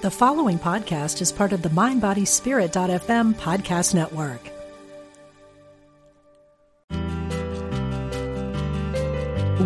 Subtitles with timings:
[0.00, 4.40] The following podcast is part of the MindBodySpirit.fm podcast network.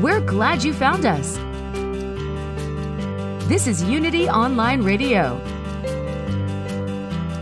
[0.03, 1.37] We're glad you found us.
[3.47, 5.37] This is Unity Online Radio,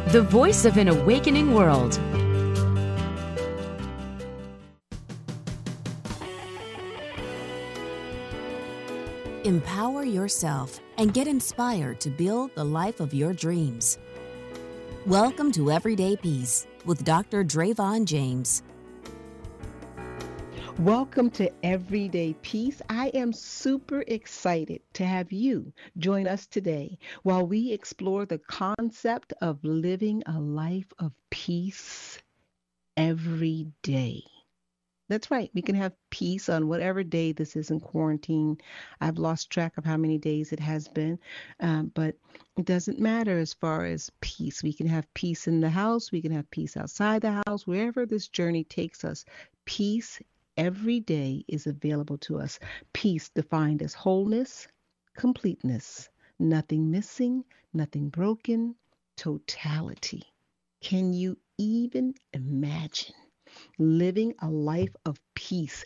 [0.09, 1.95] the voice of an awakening world.
[9.45, 13.96] Empower yourself and get inspired to build the life of your dreams.
[15.07, 17.43] Welcome to Everyday Peace with Dr.
[17.43, 18.63] Drayvon James.
[20.79, 22.82] Welcome to Everyday Peace.
[22.90, 29.32] I am super excited to have you join us today while we explore the concept
[29.40, 32.19] of living a life of peace
[32.98, 34.23] every day.
[35.11, 35.50] That's right.
[35.55, 38.59] We can have peace on whatever day this is in quarantine.
[39.01, 41.19] I've lost track of how many days it has been,
[41.59, 42.14] um, but
[42.56, 44.62] it doesn't matter as far as peace.
[44.62, 48.07] We can have peace in the house, we can have peace outside the house, wherever
[48.07, 49.25] this journey takes us.
[49.65, 50.21] Peace
[50.57, 52.61] every day is available to us.
[52.93, 54.69] Peace defined as wholeness,
[55.17, 58.77] completeness, nothing missing, nothing broken,
[59.17, 60.23] totality.
[60.81, 63.17] Can you even imagine?
[63.79, 65.84] Living a life of peace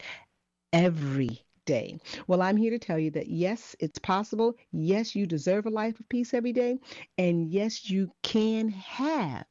[0.73, 1.99] every day.
[2.27, 4.55] Well, I'm here to tell you that yes, it's possible.
[4.73, 6.79] Yes, you deserve a life of peace every day.
[7.17, 9.47] And yes, you can have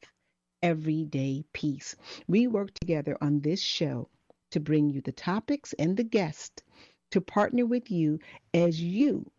[0.61, 1.95] everyday peace.
[2.27, 4.09] We work together on this show
[4.51, 6.63] to bring you the topics and the guests
[7.11, 8.19] to partner with you
[8.53, 9.29] as you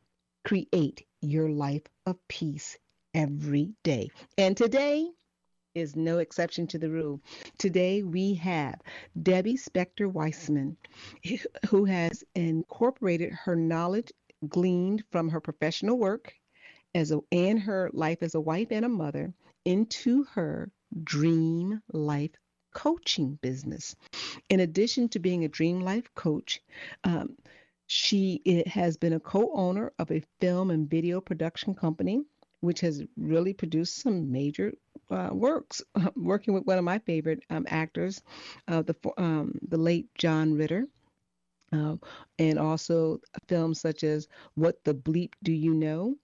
[0.44, 2.76] create your life of peace
[3.14, 4.10] every day.
[4.36, 5.08] And today,
[5.74, 7.20] is no exception to the rule.
[7.58, 8.80] Today we have
[9.22, 10.76] Debbie Spector Weissman,
[11.68, 14.12] who has incorporated her knowledge
[14.48, 16.34] gleaned from her professional work
[16.94, 20.70] as a, and her life as a wife and a mother into her
[21.02, 22.30] dream life
[22.72, 23.96] coaching business.
[24.50, 26.60] In addition to being a dream life coach,
[27.04, 27.36] um,
[27.86, 32.22] she has been a co owner of a film and video production company,
[32.60, 34.72] which has really produced some major
[35.10, 35.82] uh, works,
[36.16, 38.22] working with one of my favorite um, actors,
[38.68, 40.86] uh, the um, the late John Ritter.
[41.72, 41.96] Uh,
[42.38, 46.14] and also films such as What the Bleep Do You Know?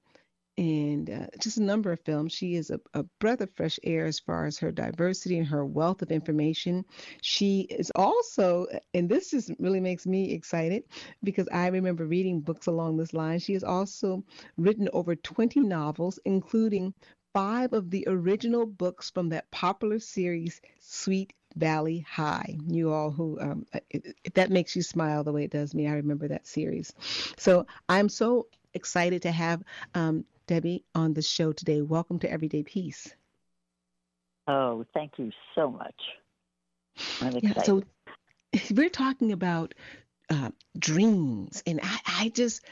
[0.58, 2.32] And uh, just a number of films.
[2.32, 5.64] She is a, a, breath of fresh air as far as her diversity and her
[5.64, 6.84] wealth of information.
[7.22, 10.84] She is also, and this just really makes me excited
[11.24, 13.38] because I remember reading books along this line.
[13.38, 14.22] She has also
[14.58, 16.92] written over 20 novels, including
[17.32, 22.56] five of the original books from that popular series, Sweet Valley High.
[22.66, 25.92] You all who, um, if that makes you smile the way it does me, I
[25.92, 26.92] remember that series.
[27.36, 29.62] So I'm so excited to have
[29.94, 31.80] um, Debbie on the show today.
[31.82, 33.14] Welcome to Everyday Peace.
[34.48, 35.94] Oh, thank you so much.
[37.20, 37.42] I'm excited.
[37.42, 37.82] Yeah, so
[38.74, 39.74] we're talking about
[40.28, 42.64] uh, dreams, and I, I just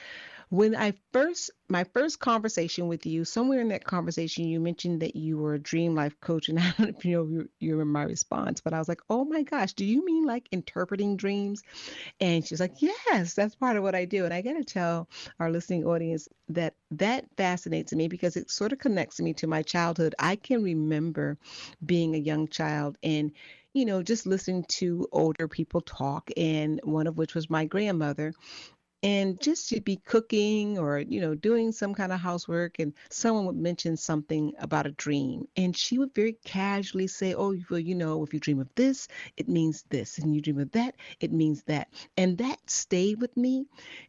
[0.50, 5.14] when I first, my first conversation with you, somewhere in that conversation, you mentioned that
[5.14, 6.48] you were a dream life coach.
[6.48, 8.88] And I don't know if you know you, you remember my response, but I was
[8.88, 11.62] like, oh my gosh, do you mean like interpreting dreams?
[12.20, 14.24] And she's like, yes, that's part of what I do.
[14.24, 18.72] And I got to tell our listening audience that that fascinates me because it sort
[18.72, 20.14] of connects me to my childhood.
[20.18, 21.36] I can remember
[21.84, 23.32] being a young child and
[23.74, 28.32] you know, just listening to older people talk, and one of which was my grandmother
[29.02, 33.46] and just to be cooking or you know doing some kind of housework and someone
[33.46, 37.94] would mention something about a dream and she would very casually say oh well you
[37.94, 41.32] know if you dream of this it means this and you dream of that it
[41.32, 43.66] means that and that stayed with me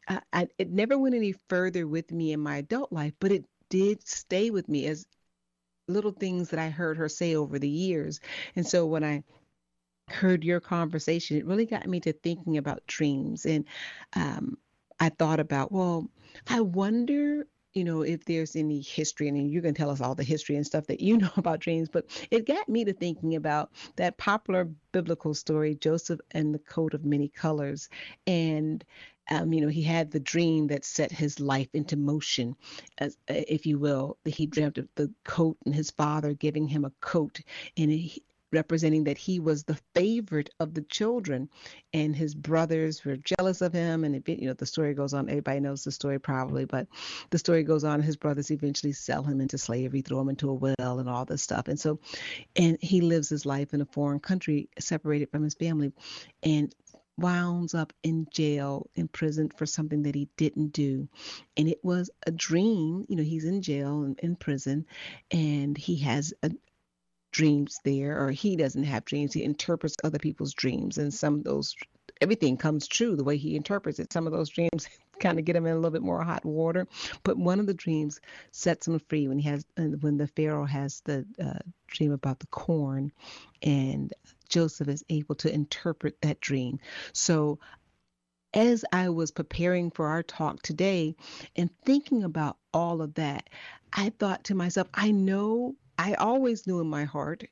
[0.08, 3.46] uh, I, it never went any further with me in my adult life but it
[3.70, 5.06] did stay with me as
[5.88, 8.20] little things that i heard her say over the years
[8.56, 9.24] and so when i
[10.10, 13.46] heard your conversation, it really got me to thinking about dreams.
[13.46, 13.66] And
[14.16, 14.58] um,
[15.00, 16.10] I thought about, well,
[16.48, 20.24] I wonder, you know, if there's any history, and you can tell us all the
[20.24, 23.72] history and stuff that you know about dreams, but it got me to thinking about
[23.96, 27.90] that popular biblical story, Joseph and the coat of many colors.
[28.28, 28.84] And
[29.32, 32.56] um, you know, he had the dream that set his life into motion,
[32.98, 34.18] as, if you will.
[34.26, 37.40] He dreamt of the coat and his father giving him a coat,
[37.78, 41.50] and he, representing that he was the favorite of the children
[41.94, 45.30] and his brothers were jealous of him and it, you know the story goes on
[45.30, 46.88] everybody knows the story probably but
[47.30, 50.54] the story goes on his brothers eventually sell him into slavery throw him into a
[50.54, 52.00] well and all this stuff and so
[52.56, 55.92] and he lives his life in a foreign country separated from his family
[56.44, 56.74] and
[57.20, 61.08] wounds up in jail, imprisoned for something that he didn't do.
[61.58, 63.06] And it was a dream.
[63.10, 64.86] You know, he's in jail and in prison,
[65.32, 66.52] and he has a,
[67.32, 69.34] dreams there, or he doesn't have dreams.
[69.34, 71.76] He interprets other people's dreams, and some of those
[72.22, 74.12] everything comes true the way he interprets it.
[74.12, 74.90] Some of those dreams
[75.20, 76.88] kind of get him in a little bit more hot water,
[77.24, 78.20] but one of the dreams
[78.52, 82.48] sets him free when he has when the Pharaoh has the uh, dream about the
[82.48, 83.12] corn,
[83.62, 84.14] and
[84.50, 86.80] Joseph is able to interpret that dream.
[87.14, 87.60] So
[88.54, 91.16] as I was preparing for our talk today
[91.56, 93.50] and thinking about all of that,
[93.94, 97.44] I thought to myself, I know, I always knew in my heart,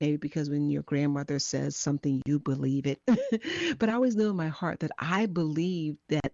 [0.00, 3.00] maybe because when your grandmother says something, you believe it.
[3.80, 6.32] but I always knew in my heart that I believe that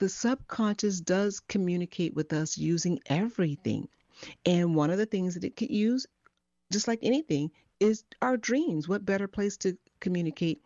[0.00, 3.88] the subconscious does communicate with us using everything.
[4.44, 6.06] And one of the things that it could use,
[6.70, 7.50] just like anything,
[7.80, 8.86] is our dreams.
[8.86, 10.60] What better place to communicate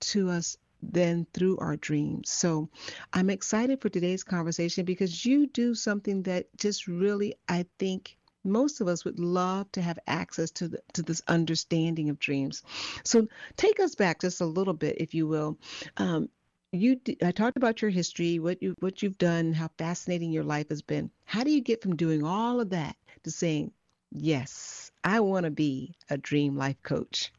[0.00, 2.30] to us than through our dreams?
[2.30, 2.70] So
[3.12, 8.80] I'm excited for today's conversation because you do something that just really, I think, most
[8.80, 12.62] of us would love to have access to the, to this understanding of dreams.
[13.04, 15.58] So take us back just a little bit, if you will.
[15.96, 16.28] Um,
[16.72, 20.68] you I talked about your history, what you what you've done, how fascinating your life
[20.68, 21.10] has been.
[21.24, 22.94] How do you get from doing all of that
[23.24, 23.72] to saying,
[24.12, 27.32] "Yes, I want to be a dream life coach"?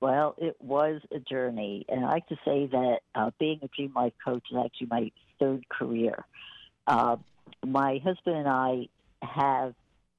[0.00, 3.92] Well, it was a journey, and I like to say that uh, being a dream
[3.94, 6.24] life coach is actually my third career.
[6.86, 7.16] Uh,
[7.66, 8.88] my husband and I
[9.24, 9.74] have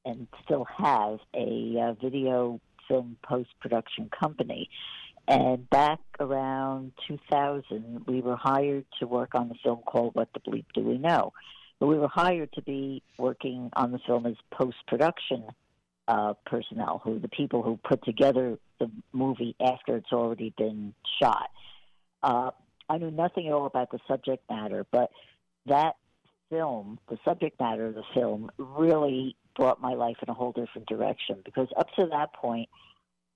[0.05, 4.69] and still have a uh, video film post production company.
[5.27, 10.39] And back around 2000, we were hired to work on the film called What the
[10.39, 11.33] Bleep Do We Know?
[11.79, 15.45] But we were hired to be working on the film as post production
[16.07, 21.49] uh, personnel, who the people who put together the movie after it's already been shot.
[22.21, 22.51] Uh,
[22.87, 25.09] I knew nothing at all about the subject matter, but
[25.65, 25.95] that
[26.49, 30.87] film, the subject matter of the film, really brought my life in a whole different
[30.87, 32.69] direction because up to that point,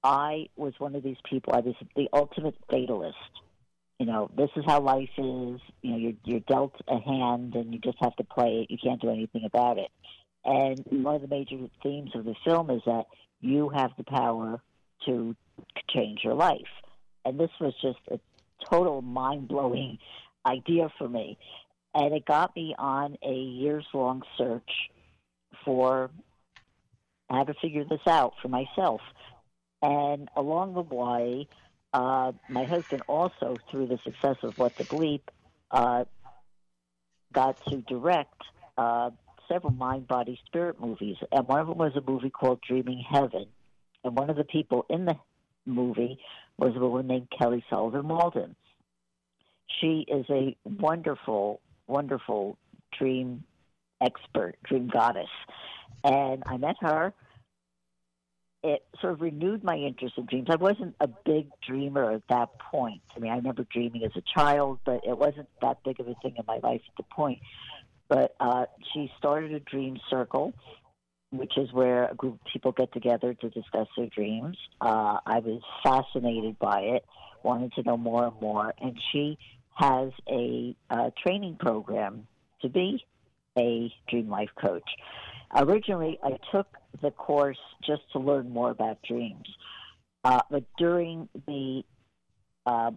[0.03, 1.53] I was one of these people.
[1.53, 3.17] I was the ultimate fatalist.
[4.00, 5.59] You know, this is how life is.
[5.81, 8.71] You know, you're you're dealt a hand, and you just have to play it.
[8.71, 9.89] You can't do anything about it.
[10.45, 13.06] And one of the major themes of the film is that
[13.41, 14.61] you have the power
[15.06, 15.35] to
[15.89, 16.61] change your life.
[17.25, 18.19] And this was just a
[18.69, 19.97] total mind blowing
[20.45, 21.38] idea for me
[21.94, 24.89] and it got me on a years long search
[25.65, 26.09] for
[27.30, 29.01] how to figure this out for myself.
[29.81, 31.47] And along the way,
[31.94, 35.21] uh, my husband also, through the success of What the Bleep,
[35.71, 36.06] uh,
[37.33, 38.42] got to direct
[38.77, 39.12] uh,
[39.47, 41.18] several mind, body, spirit movies.
[41.31, 43.45] And one of them was a movie called Dreaming Heaven.
[44.03, 45.15] And one of the people in the
[45.65, 46.19] movie
[46.57, 48.56] was a woman named Kelly Sullivan Walden.
[49.80, 52.57] She is a wonderful wonderful
[52.97, 53.44] dream
[54.01, 55.30] expert, dream goddess.
[56.03, 57.13] And I met her.
[58.63, 60.47] It sort of renewed my interest in dreams.
[60.50, 63.01] I wasn't a big dreamer at that point.
[63.15, 66.15] I mean, I remember dreaming as a child, but it wasn't that big of a
[66.21, 67.39] thing in my life at the point.
[68.09, 70.53] But uh, she started a dream circle,
[71.31, 74.57] which is where a group of people get together to discuss their dreams.
[74.81, 77.06] Uh, I was fascinated by it,
[77.44, 79.38] wanted to know more and more, and she
[79.79, 80.75] has a
[81.23, 82.27] training program
[82.61, 83.03] to be
[83.57, 84.89] a dream life coach.
[85.55, 86.68] Originally, I took
[87.01, 89.47] the course just to learn more about dreams,
[90.23, 91.83] uh, but during the
[92.65, 92.92] uh,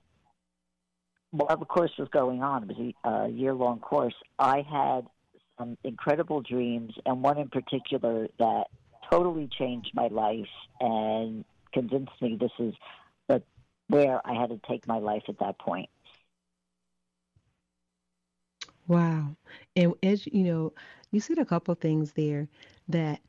[1.31, 4.15] while the course was going on, it was a, a year long course.
[4.39, 5.07] I had
[5.59, 8.65] some incredible dreams, and one in particular that
[9.11, 10.49] totally changed my life
[10.81, 12.75] and convinced me this is
[13.29, 13.43] the,
[13.89, 15.89] where I had to take my life at that point.
[18.87, 19.37] Wow.
[19.77, 20.73] And as you know,
[21.11, 22.49] you said a couple things there
[22.89, 23.21] that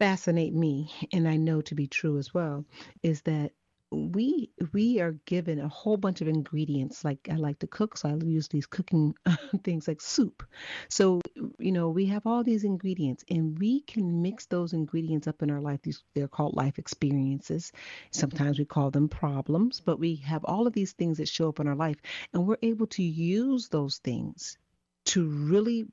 [0.00, 2.64] fascinate me and I know to be true as well
[3.02, 3.52] is that
[3.92, 7.04] we we are given a whole bunch of ingredients.
[7.04, 9.14] Like i like to cook so i use these cooking
[9.64, 10.44] things like soup.
[10.88, 11.20] So
[11.58, 15.50] you know we have all these ingredients and we can mix those ingredients up in
[15.50, 15.80] our life.
[15.82, 17.72] These they're called life experiences.
[18.12, 21.60] Sometimes we call them problems but we have all of these things that show up
[21.60, 21.98] in our life
[22.34, 24.58] and we're able to use those things
[25.04, 25.86] to really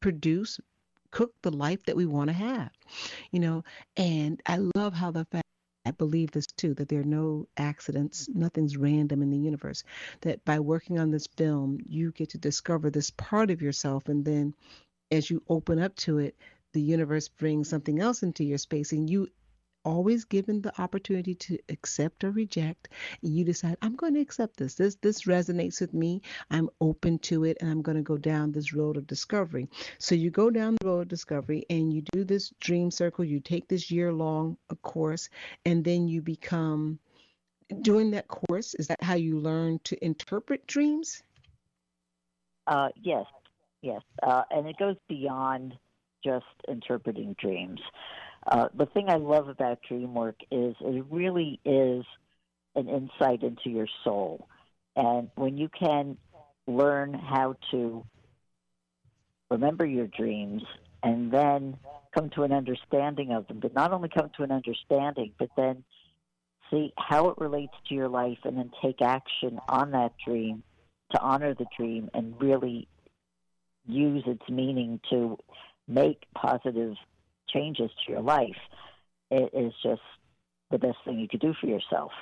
[0.00, 0.60] produce
[1.10, 2.70] cook the life that we want to have
[3.32, 3.64] you know
[3.96, 5.44] and i love how the fact
[5.86, 9.82] I believe this too that there are no accidents, nothing's random in the universe.
[10.20, 14.24] That by working on this film, you get to discover this part of yourself, and
[14.24, 14.54] then
[15.10, 16.36] as you open up to it,
[16.74, 19.28] the universe brings something else into your space, and you
[19.84, 22.88] always given the opportunity to accept or reject.
[23.22, 24.74] You decide, I'm going to accept this.
[24.74, 26.22] This this resonates with me.
[26.50, 29.68] I'm open to it and I'm going to go down this road of discovery.
[29.98, 33.40] So you go down the road of discovery and you do this dream circle, you
[33.40, 35.28] take this year long course,
[35.64, 36.98] and then you become
[37.82, 41.22] during that course, is that how you learn to interpret dreams?
[42.66, 43.26] Uh, yes,
[43.82, 44.02] yes.
[44.22, 45.74] Uh, and it goes beyond
[46.24, 47.80] just interpreting dreams.
[48.46, 52.04] Uh, the thing I love about dream work is it really is
[52.74, 54.48] an insight into your soul.
[54.96, 56.16] And when you can
[56.66, 58.04] learn how to
[59.50, 60.62] remember your dreams
[61.02, 61.76] and then
[62.14, 65.84] come to an understanding of them, but not only come to an understanding, but then
[66.70, 70.62] see how it relates to your life and then take action on that dream
[71.12, 72.88] to honor the dream and really
[73.86, 75.36] use its meaning to
[75.88, 76.94] make positive
[77.52, 78.56] changes to your life,
[79.30, 80.02] it is just
[80.70, 82.12] the best thing you could do for yourself.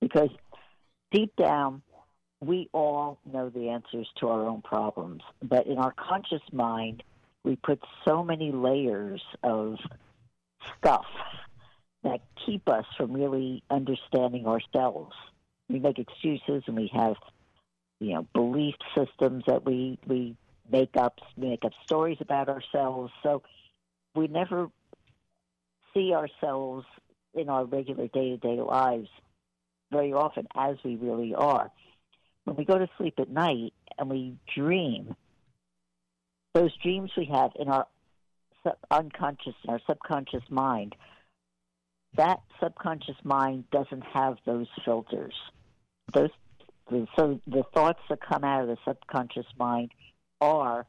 [0.00, 0.30] Because
[1.12, 1.82] deep down,
[2.40, 7.02] we all know the answers to our own problems, but in our conscious mind,
[7.44, 9.76] we put so many layers of
[10.78, 11.06] stuff
[12.02, 15.14] that keep us from really understanding ourselves.
[15.68, 17.16] We make excuses and we have,
[18.00, 20.36] you know, belief systems that we we
[20.70, 23.12] make up, make up stories about ourselves.
[23.22, 23.42] So
[24.14, 24.68] we never
[25.94, 26.86] see ourselves
[27.34, 29.08] in our regular day to day lives
[29.90, 31.70] very often as we really are.
[32.44, 35.14] When we go to sleep at night and we dream,
[36.54, 37.86] those dreams we have in our
[38.90, 40.94] unconscious, in our subconscious mind,
[42.16, 45.34] that subconscious mind doesn't have those filters.
[46.12, 46.30] Those
[47.16, 49.92] so the thoughts that come out of the subconscious mind
[50.40, 50.86] are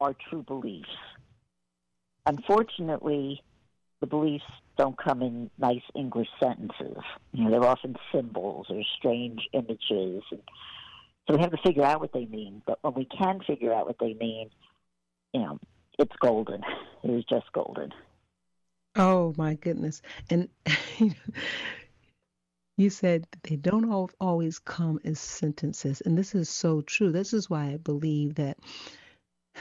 [0.00, 0.88] our true beliefs.
[2.26, 3.42] Unfortunately,
[4.00, 4.44] the beliefs
[4.76, 7.02] don't come in nice English sentences.
[7.32, 10.22] You know, they're often symbols or strange images.
[10.30, 10.42] And
[11.26, 12.62] so we have to figure out what they mean.
[12.66, 14.50] But when we can figure out what they mean,
[15.32, 15.58] you know,
[15.98, 16.62] it's golden.
[17.02, 17.92] It is just golden.
[18.96, 20.02] Oh my goodness!
[20.30, 20.48] And
[22.76, 27.12] you said they don't always come as sentences, and this is so true.
[27.12, 28.58] This is why I believe that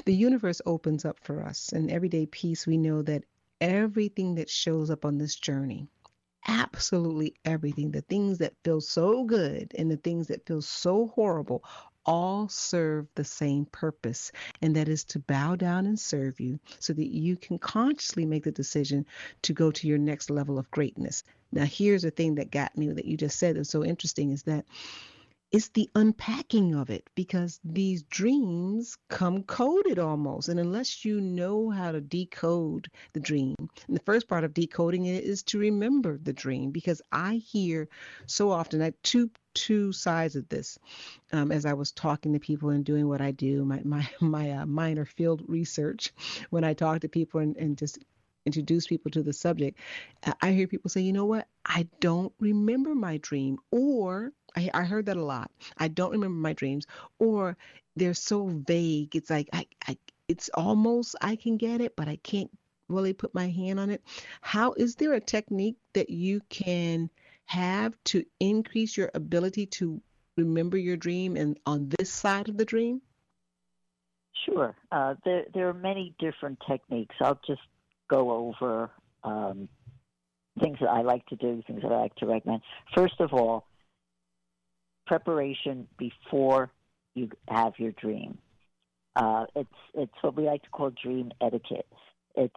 [0.03, 1.71] the universe opens up for us.
[1.71, 3.23] In everyday peace, we know that
[3.61, 5.87] everything that shows up on this journey,
[6.47, 11.63] absolutely everything, the things that feel so good and the things that feel so horrible,
[12.05, 16.93] all serve the same purpose, and that is to bow down and serve you so
[16.93, 19.05] that you can consciously make the decision
[19.41, 21.23] to go to your next level of greatness.
[21.51, 24.43] Now, here's the thing that got me that you just said that's so interesting is
[24.43, 24.65] that
[25.55, 30.50] it's the unpacking of it because these dreams come coded almost.
[30.50, 35.05] And unless you know how to decode the dream, and the first part of decoding
[35.05, 37.88] it is to remember the dream because I hear
[38.25, 40.77] so often that two two sides of this.
[41.31, 44.51] Um, as I was talking to people and doing what I do, my my my
[44.51, 46.12] uh, minor field research,
[46.50, 48.00] when I talk to people and, and just
[48.45, 49.79] introduce people to the subject,
[50.41, 54.83] I hear people say, you know what, I don't remember my dream, or I, I
[54.83, 55.51] heard that a lot.
[55.77, 56.88] I don't remember my dreams,
[57.19, 57.57] or
[57.95, 59.15] they're so vague.
[59.15, 59.97] It's like I, I,
[60.27, 62.51] it's almost I can get it, but I can't
[62.88, 64.01] really put my hand on it.
[64.41, 67.09] How is there a technique that you can
[67.45, 70.01] have to increase your ability to
[70.38, 73.01] remember your dream and on this side of the dream?
[74.45, 74.75] Sure.
[74.91, 77.15] Uh, there, there are many different techniques.
[77.21, 77.62] I'll just
[78.09, 78.91] go over
[79.24, 79.67] um,
[80.59, 82.62] things that I like to do, things that I like to recommend.
[82.95, 83.65] First of all,
[85.05, 86.71] preparation before
[87.13, 88.38] you have your dream.
[89.15, 91.88] Uh, it's it's what we like to call dream etiquette.
[92.35, 92.53] It's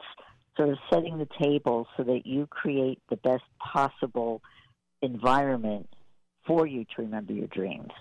[0.57, 4.43] sort of setting the table so that you create the best possible
[5.03, 5.89] environment
[6.47, 7.93] for you to remember your dreams.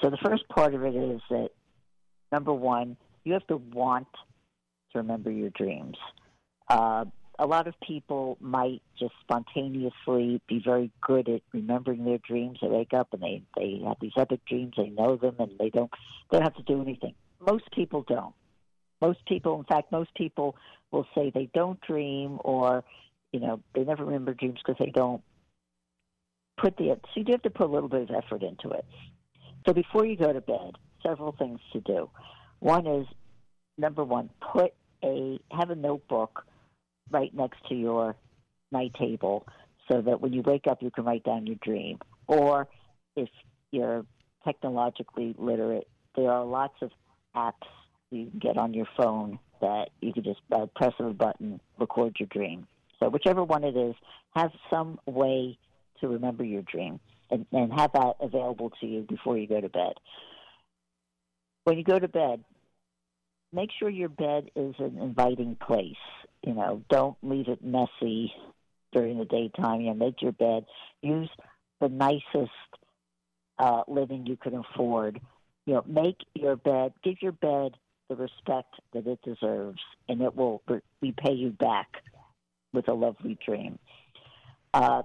[0.00, 1.50] So the first part of it is that
[2.30, 4.06] number one, you have to want
[4.92, 5.96] to remember your dreams.
[6.68, 7.06] Uh,
[7.38, 12.58] a lot of people might just spontaneously be very good at remembering their dreams.
[12.60, 14.74] They wake up and they they have these epic dreams.
[14.76, 15.90] They know them and they don't
[16.30, 17.14] they don't have to do anything.
[17.40, 18.34] Most people don't.
[19.00, 20.56] Most people, in fact, most people
[20.90, 22.82] will say they don't dream or
[23.32, 25.22] you know they never remember dreams because they don't
[26.60, 28.84] put the so you do have to put a little bit of effort into it.
[29.66, 30.72] So before you go to bed,
[31.06, 32.10] several things to do.
[32.58, 33.06] One is
[33.76, 36.44] number one, put a have a notebook
[37.10, 38.16] right next to your
[38.70, 39.46] night table
[39.90, 41.98] so that when you wake up, you can write down your dream.
[42.26, 42.68] Or
[43.16, 43.28] if
[43.70, 44.04] you're
[44.44, 46.90] technologically literate, there are lots of
[47.34, 47.66] apps
[48.10, 52.16] you can get on your phone that you can just uh, press a button, record
[52.18, 52.66] your dream.
[53.00, 53.94] So whichever one it is,
[54.34, 55.58] have some way
[56.00, 57.00] to remember your dream
[57.30, 59.94] and, and have that available to you before you go to bed.
[61.64, 62.44] When you go to bed,
[63.52, 65.94] make sure your bed is an inviting place.
[66.48, 68.32] You know, don't leave it messy
[68.92, 69.82] during the daytime.
[69.82, 70.64] You know, make your bed.
[71.02, 71.28] Use
[71.78, 72.50] the nicest
[73.58, 75.20] uh, living you can afford.
[75.66, 76.94] You know, make your bed.
[77.04, 77.72] Give your bed
[78.08, 80.62] the respect that it deserves, and it will
[81.02, 81.88] repay you back
[82.72, 83.78] with a lovely dream.
[84.72, 85.02] Uh,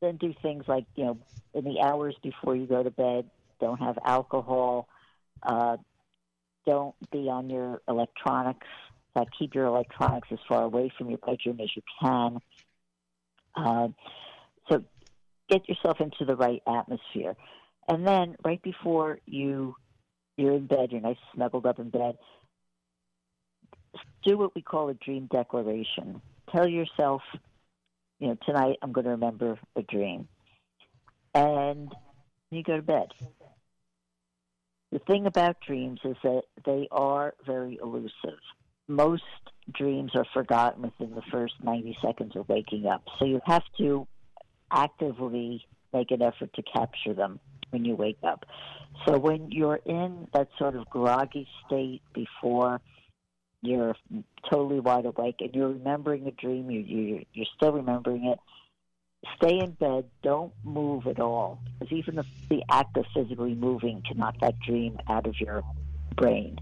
[0.00, 1.18] then do things like you know
[1.52, 3.28] in the hours before you go to bed
[3.60, 4.88] don't have alcohol
[5.42, 5.76] uh,
[6.66, 8.66] don't be on your electronics
[9.16, 12.38] uh, keep your electronics as far away from your bedroom as you can
[13.56, 13.88] uh,
[14.70, 14.84] so
[15.48, 17.34] get yourself into the right atmosphere
[17.88, 19.74] and then right before you
[20.36, 22.16] you're in bed you're nice snuggled up in bed
[24.24, 26.20] do what we call a dream declaration
[26.52, 27.22] tell yourself
[28.18, 30.28] you know, tonight I'm going to remember a dream.
[31.34, 31.92] And
[32.50, 33.08] you go to bed.
[34.92, 38.40] The thing about dreams is that they are very elusive.
[38.88, 39.22] Most
[39.72, 43.02] dreams are forgotten within the first 90 seconds of waking up.
[43.18, 44.06] So you have to
[44.70, 47.40] actively make an effort to capture them
[47.70, 48.44] when you wake up.
[49.06, 52.80] So when you're in that sort of groggy state before
[53.62, 53.96] you're
[54.50, 58.38] totally wide awake and you're remembering a dream, you, you, you're still remembering it,
[59.36, 61.58] stay in bed, don't move at all.
[61.78, 65.62] Because even the, the act of physically moving can knock that dream out of your
[66.14, 66.58] brain.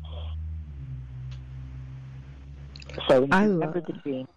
[3.08, 4.28] So I remember the dream,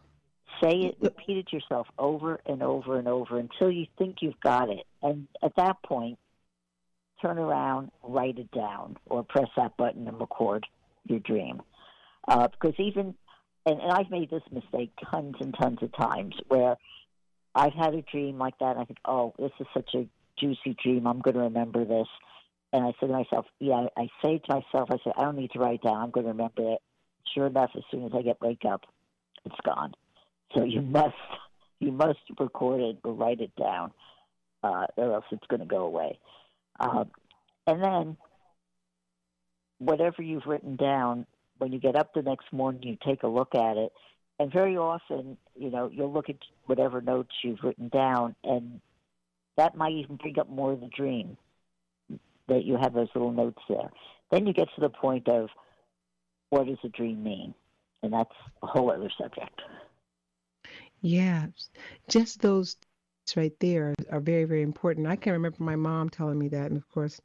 [0.62, 4.70] say it, repeat it yourself over and over and over until you think you've got
[4.70, 4.86] it.
[5.02, 6.18] And at that point,
[7.22, 10.66] turn around, write it down, or press that button and record
[11.06, 11.62] your dream.
[12.28, 13.16] Uh, because even,
[13.66, 16.76] and, and I've made this mistake tons and tons of times where
[17.56, 20.08] I've had a dream like that and I think, oh, this is such a
[20.40, 21.08] juicy dream.
[21.08, 22.08] I'm going to remember this.
[22.74, 25.52] And I said to myself, yeah, I say to myself, I said, I don't need
[25.52, 25.98] to write down.
[25.98, 26.80] I'm going to remember it.
[27.34, 28.86] Sure enough, as soon as I get wake up,
[29.46, 29.94] it's gone.
[30.56, 31.16] So you must,
[31.80, 33.92] you must record it or write it down,
[34.64, 36.20] uh, or else it's going to go away.
[36.80, 37.12] Um,
[37.66, 38.18] and then,
[39.80, 41.26] whatever you've written down,
[41.58, 43.92] when you get up the next morning, you take a look at it,
[44.40, 48.80] and very often, you know, you'll look at whatever notes you've written down, and
[49.58, 51.38] that might even bring up more of the dream
[52.48, 53.90] that you have those little notes there.
[54.32, 55.50] Then you get to the point of
[56.50, 57.54] what does a dream mean,
[58.04, 58.34] and that's
[58.64, 59.62] a whole other subject.
[61.02, 61.48] Yeah,
[62.08, 62.78] just those
[63.36, 65.08] right there are very, very important.
[65.08, 67.20] I can remember my mom telling me that, and of course,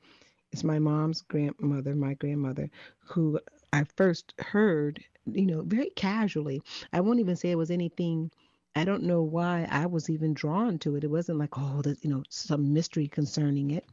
[0.51, 3.41] it's my mom's grandmother, my grandmother, who
[3.73, 6.61] I first heard, you know, very casually.
[6.93, 8.31] I won't even say it was anything.
[8.75, 11.05] I don't know why I was even drawn to it.
[11.05, 13.85] It wasn't like, oh, there's, you know, some mystery concerning it.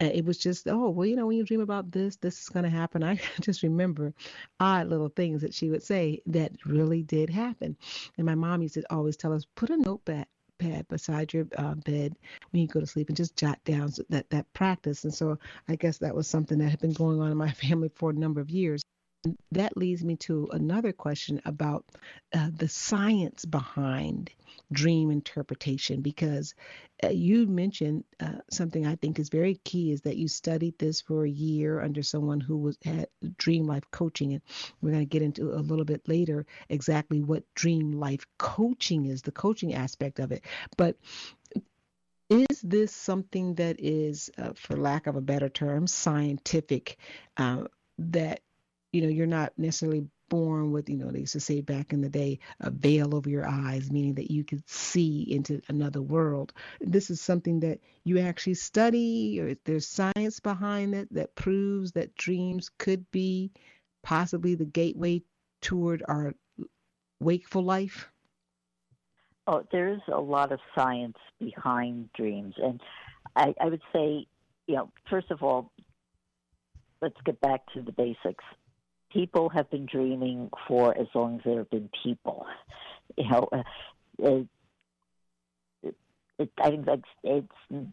[0.00, 2.48] Uh, it was just, oh, well, you know, when you dream about this, this is
[2.48, 3.02] going to happen.
[3.04, 4.14] I just remember
[4.58, 7.76] odd little things that she would say that really did happen.
[8.16, 10.26] And my mom used to always tell us, put a notepad
[10.58, 12.14] pad beside your uh, bed
[12.50, 15.04] when you go to sleep and just jot down that that practice.
[15.04, 17.90] And so I guess that was something that had been going on in my family
[17.94, 18.81] for a number of years
[19.52, 21.84] that leads me to another question about
[22.32, 24.30] uh, the science behind
[24.72, 26.54] dream interpretation because
[27.04, 31.00] uh, you mentioned uh, something I think is very key is that you studied this
[31.00, 34.42] for a year under someone who was at dream life coaching and
[34.80, 39.22] we're going to get into a little bit later exactly what dream life coaching is
[39.22, 40.42] the coaching aspect of it.
[40.76, 40.96] But
[42.28, 46.96] is this something that is uh, for lack of a better term scientific
[47.36, 47.64] uh,
[47.98, 48.40] that
[48.92, 52.00] you know, you're not necessarily born with, you know, they used to say back in
[52.00, 56.52] the day, a veil over your eyes, meaning that you could see into another world.
[56.80, 62.14] This is something that you actually study, or there's science behind it that proves that
[62.14, 63.50] dreams could be
[64.02, 65.22] possibly the gateway
[65.60, 66.34] toward our
[67.20, 68.08] wakeful life?
[69.46, 72.54] Oh, there is a lot of science behind dreams.
[72.58, 72.80] And
[73.34, 74.26] I, I would say,
[74.66, 75.72] you know, first of all,
[77.00, 78.44] let's get back to the basics
[79.12, 82.46] people have been dreaming for as long as there have been people.
[83.14, 83.62] You know, uh,
[84.18, 85.94] it,
[86.38, 87.86] it, I think that's it's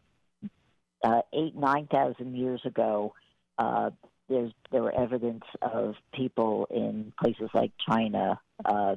[1.03, 3.13] uh, eight nine thousand years ago.
[3.58, 3.89] Uh,
[4.29, 8.95] there's there were evidence of people in places like China uh,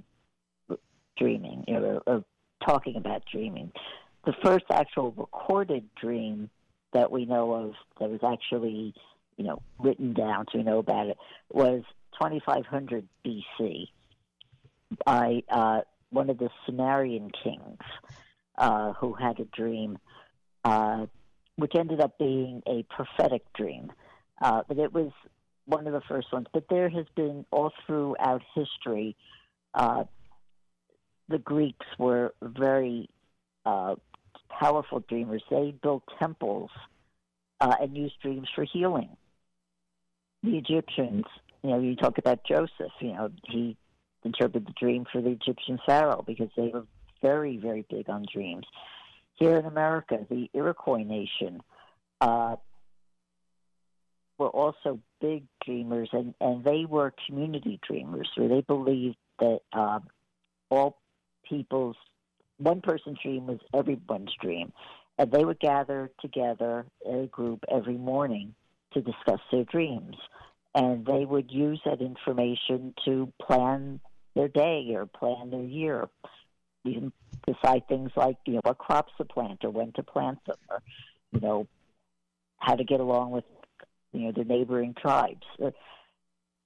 [1.17, 2.25] dreaming, you know, or
[2.65, 3.73] talking about dreaming.
[4.25, 6.51] The first actual recorded dream
[6.93, 8.95] that we know of that was actually,
[9.37, 11.17] you know, written down, so we know about it,
[11.51, 11.83] was
[12.21, 13.89] 2500 BC
[15.05, 17.79] by uh, one of the Sumerian kings
[18.59, 19.99] uh, who had a dream,
[20.65, 21.07] uh,
[21.57, 23.93] which ended up being a prophetic dream.
[24.41, 25.11] Uh, but it was
[25.67, 26.47] one of the first ones.
[26.53, 29.17] But there has been all throughout history,
[29.75, 30.05] uh,
[31.29, 33.09] the Greeks were very
[33.65, 33.95] uh,
[34.51, 35.43] powerful dreamers.
[35.51, 36.71] They built temples
[37.61, 39.17] and used dreams for healing.
[40.43, 41.25] The Egyptians,
[41.63, 43.77] you know, you talk about Joseph, you know, he
[44.25, 46.85] interpreted the dream for the Egyptian pharaoh because they were
[47.21, 48.67] very, very big on dreams.
[49.37, 51.63] Here in America, the Iroquois nation
[52.21, 52.57] uh,
[54.39, 60.01] were also big dreamers, and, and they were community dreamers, where they believed that uh,
[60.71, 61.01] all
[61.49, 61.97] people's
[62.59, 64.73] one person's dream was everyone's dream.
[65.19, 68.55] And they would gather together in a group every morning
[68.95, 70.17] to discuss their dreams.
[70.75, 74.01] And they would use that information to plan
[74.35, 76.09] their day or plan their year.
[76.85, 77.13] Even
[77.47, 80.83] decide things like, you know, what crops to plant or when to plant them or,
[81.33, 81.67] you know,
[82.59, 83.45] how to get along with,
[84.13, 85.47] you know, the neighboring tribes.
[85.63, 85.71] Uh,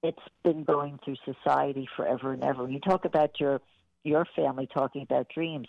[0.03, 2.63] it's been going through society forever and ever.
[2.63, 3.61] When you talk about your
[4.03, 5.67] your family talking about dreams,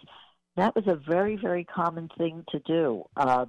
[0.56, 3.04] that was a very, very common thing to do.
[3.16, 3.46] Uh,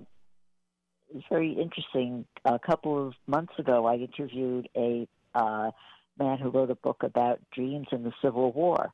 [1.13, 2.25] it's very interesting.
[2.45, 5.71] A couple of months ago, I interviewed a uh,
[6.17, 8.91] man who wrote a book about dreams in the Civil War.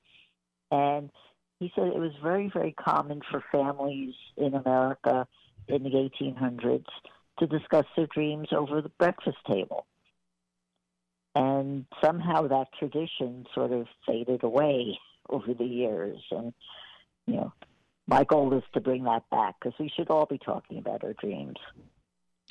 [0.72, 1.10] And
[1.60, 5.28] he said it was very, very common for families in America
[5.68, 6.86] in the 1800s
[7.40, 9.86] to discuss their dreams over the breakfast table.
[11.34, 14.98] And somehow that tradition sort of faded away
[15.30, 16.20] over the years.
[16.32, 16.54] And,
[17.28, 17.54] you know,
[18.08, 21.14] my goal is to bring that back because we should all be talking about our
[21.14, 21.58] dreams.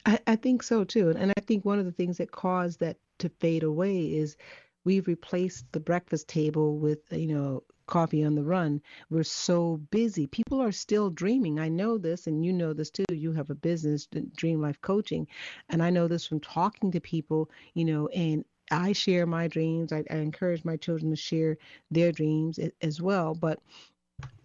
[0.06, 1.10] I, I think so too.
[1.10, 4.36] And I think one of the things that caused that to fade away is
[4.84, 8.80] we've replaced the breakfast table with, you know, coffee on the run.
[9.10, 10.26] We're so busy.
[10.26, 11.58] People are still dreaming.
[11.58, 13.04] I know this, and you know this too.
[13.10, 15.26] You have a business, Dream Life Coaching,
[15.68, 19.92] and I know this from talking to people, you know, and I share my dreams.
[19.92, 21.58] I, I encourage my children to share
[21.90, 23.34] their dreams as well.
[23.34, 23.60] But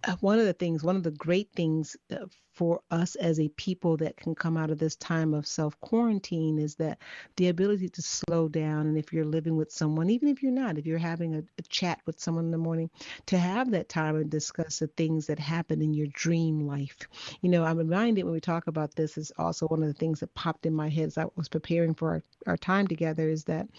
[0.06, 2.26] uh, one of the things, one of the great things uh,
[2.60, 6.60] for us as a people that can come out of this time of self quarantine
[6.60, 6.98] is that
[7.38, 8.86] the ability to slow down.
[8.86, 11.62] And if you're living with someone, even if you're not, if you're having a, a
[11.70, 12.90] chat with someone in the morning,
[13.28, 16.98] to have that time and discuss the things that happen in your dream life.
[17.42, 20.20] You know, I'm reminded when we talk about this, is also one of the things
[20.20, 23.46] that popped in my head as I was preparing for our, our time together is
[23.46, 23.70] that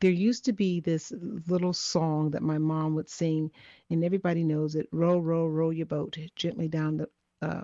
[0.00, 1.12] there used to be this
[1.46, 3.52] little song that my mom would sing,
[3.88, 7.08] and everybody knows it row, row, row your boat gently down the.
[7.40, 7.62] Uh,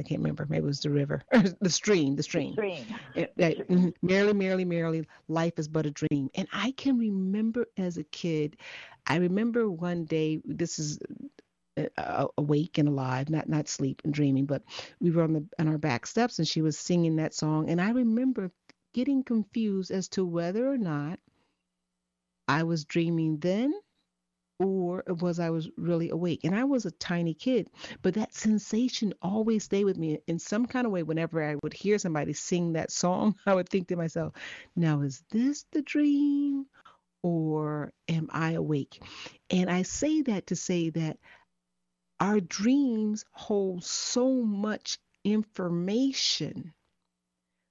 [0.00, 0.46] I can't remember.
[0.48, 1.22] Maybe it was the river,
[1.60, 2.54] the stream, the stream.
[2.56, 2.98] The stream.
[3.14, 6.30] It, it, merrily, merrily, merrily, life is but a dream.
[6.34, 8.56] And I can remember as a kid,
[9.06, 10.40] I remember one day.
[10.44, 10.98] This is
[11.98, 14.62] uh, awake and alive, not not sleep and dreaming, but
[15.00, 17.80] we were on the on our back steps, and she was singing that song, and
[17.80, 18.50] I remember
[18.94, 21.20] getting confused as to whether or not
[22.48, 23.74] I was dreaming then
[24.60, 26.44] or was I was really awake.
[26.44, 27.70] And I was a tiny kid,
[28.02, 31.02] but that sensation always stayed with me in some kind of way.
[31.02, 34.34] Whenever I would hear somebody sing that song, I would think to myself,
[34.76, 36.66] now is this the dream
[37.22, 39.02] or am I awake?
[39.48, 41.18] And I say that to say that
[42.20, 46.74] our dreams hold so much information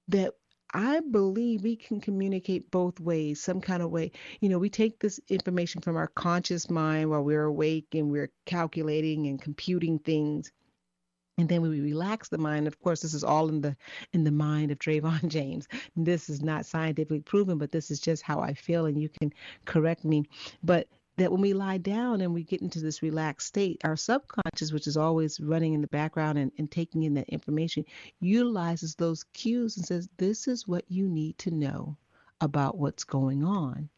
[0.08, 0.34] that
[0.72, 4.12] I believe we can communicate both ways, some kind of way.
[4.40, 8.30] You know, we take this information from our conscious mind while we're awake and we're
[8.46, 10.52] calculating and computing things.
[11.38, 12.66] And then we relax the mind.
[12.66, 13.74] Of course, this is all in the
[14.12, 15.66] in the mind of Drayvon James.
[15.96, 19.32] This is not scientifically proven, but this is just how I feel, and you can
[19.64, 20.24] correct me.
[20.62, 20.86] But
[21.20, 24.86] that when we lie down and we get into this relaxed state, our subconscious, which
[24.86, 27.84] is always running in the background and, and taking in that information,
[28.20, 31.94] utilizes those cues and says, This is what you need to know
[32.40, 33.90] about what's going on.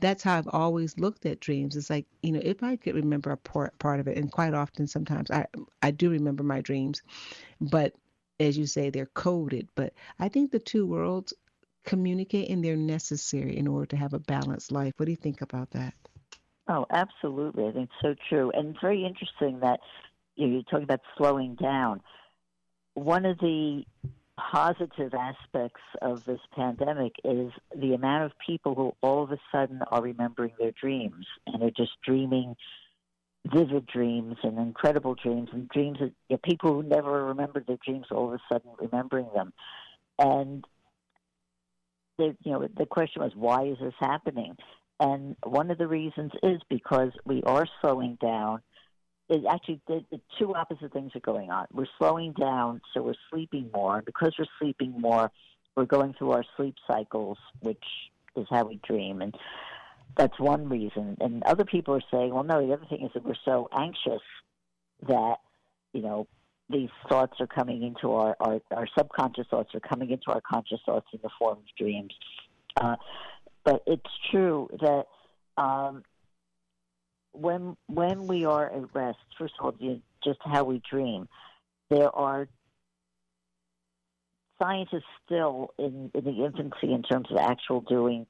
[0.00, 1.76] That's how I've always looked at dreams.
[1.76, 4.54] It's like, you know, if I could remember a part, part of it, and quite
[4.54, 5.44] often sometimes I,
[5.82, 7.02] I do remember my dreams,
[7.60, 7.94] but
[8.40, 9.68] as you say, they're coded.
[9.74, 11.34] But I think the two worlds
[11.84, 14.94] communicate and they're necessary in order to have a balanced life.
[14.96, 15.92] What do you think about that?
[16.68, 17.66] Oh, absolutely.
[17.66, 18.50] I think it's so true.
[18.52, 19.80] And very interesting that
[20.36, 22.00] you know, you're talking about slowing down.
[22.94, 23.84] One of the
[24.36, 29.82] positive aspects of this pandemic is the amount of people who all of a sudden
[29.90, 32.56] are remembering their dreams and are just dreaming
[33.46, 37.78] vivid dreams and incredible dreams and dreams that you know, people who never remembered their
[37.84, 39.52] dreams all of a sudden remembering them.
[40.18, 40.64] And
[42.18, 44.56] the, you know the question was why is this happening?
[45.00, 48.60] And one of the reasons is because we are slowing down.
[49.30, 51.66] it actually the, the two opposite things are going on.
[51.72, 53.96] We're slowing down, so we're sleeping more.
[53.96, 55.32] And because we're sleeping more,
[55.74, 57.82] we're going through our sleep cycles, which
[58.36, 59.34] is how we dream, and
[60.16, 61.16] that's one reason.
[61.20, 64.22] And other people are saying, well, no, the other thing is that we're so anxious
[65.08, 65.36] that
[65.94, 66.26] you know
[66.68, 70.80] these thoughts are coming into our, our, our subconscious thoughts are coming into our conscious
[70.86, 72.12] thoughts in the form of dreams.
[72.80, 72.96] Uh,
[73.64, 75.06] but it's true that
[75.56, 76.02] um,
[77.32, 81.28] when when we are at rest, first of all, just how we dream,
[81.88, 82.48] there are
[84.60, 88.26] scientists still in, in the infancy in terms of actual doing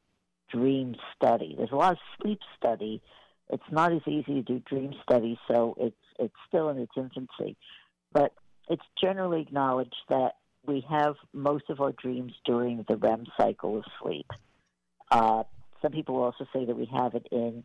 [0.51, 1.55] dream study.
[1.57, 3.03] There's a lot of sleep study.
[3.49, 7.57] It's not as easy to do dream study, so it's it's still in its infancy.
[8.13, 8.33] But
[8.69, 13.85] it's generally acknowledged that we have most of our dreams during the REM cycle of
[14.03, 14.27] sleep.
[15.11, 15.43] Uh,
[15.83, 17.65] some people also say that we have it in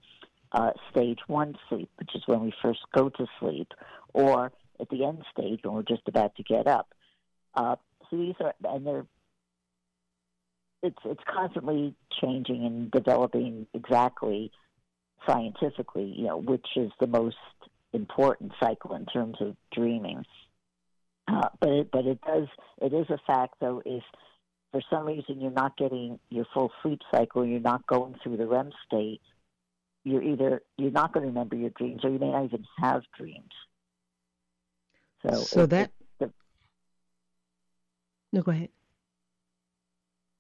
[0.51, 3.73] uh, stage one sleep, which is when we first go to sleep,
[4.13, 6.93] or at the end stage when we're just about to get up.
[7.53, 7.75] Uh,
[8.09, 9.05] so these are, and they're,
[10.83, 14.51] it's it's constantly changing and developing exactly
[15.27, 17.35] scientifically, you know, which is the most
[17.93, 20.23] important cycle in terms of dreaming.
[21.27, 22.47] Uh, but it, but it does
[22.81, 24.03] it is a fact though if
[24.75, 28.45] for some reason you're not getting your full sleep cycle, you're not going through the
[28.45, 29.21] REM state,
[30.03, 33.03] you're either you're not going to remember your dreams or you may not even have
[33.17, 33.51] dreams.
[35.25, 36.31] So, so it, that it, the,
[38.33, 38.67] no, go ahead.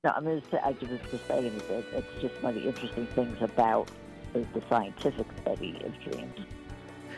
[0.03, 2.67] No, I'm going to say I was just saying that it's just one of the
[2.67, 3.89] interesting things about
[4.33, 6.39] the, the scientific study of dreams.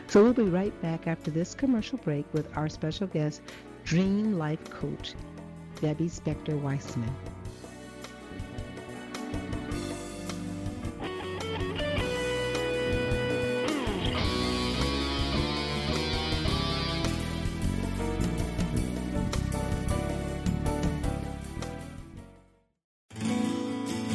[0.06, 3.42] So we'll be right back after this commercial break with our special guest,
[3.84, 5.14] Dream Life Coach,
[5.80, 7.14] Debbie Spector Weissman.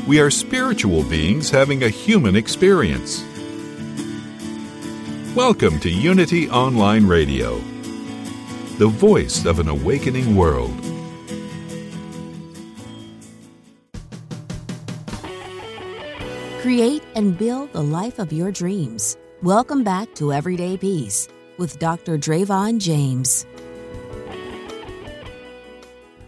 [0.05, 3.23] We are spiritual beings having a human experience.
[5.33, 7.57] Welcome to Unity Online Radio,
[8.77, 10.92] the voice of an awakening world.
[16.63, 19.17] Create and build the life of your dreams.
[19.41, 22.17] Welcome back to Everyday Peace with Dr.
[22.17, 23.45] Drayvon James.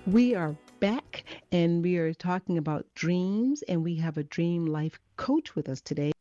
[0.05, 4.99] We are back and we are talking about dreams, and we have a dream life
[5.15, 6.11] coach with us today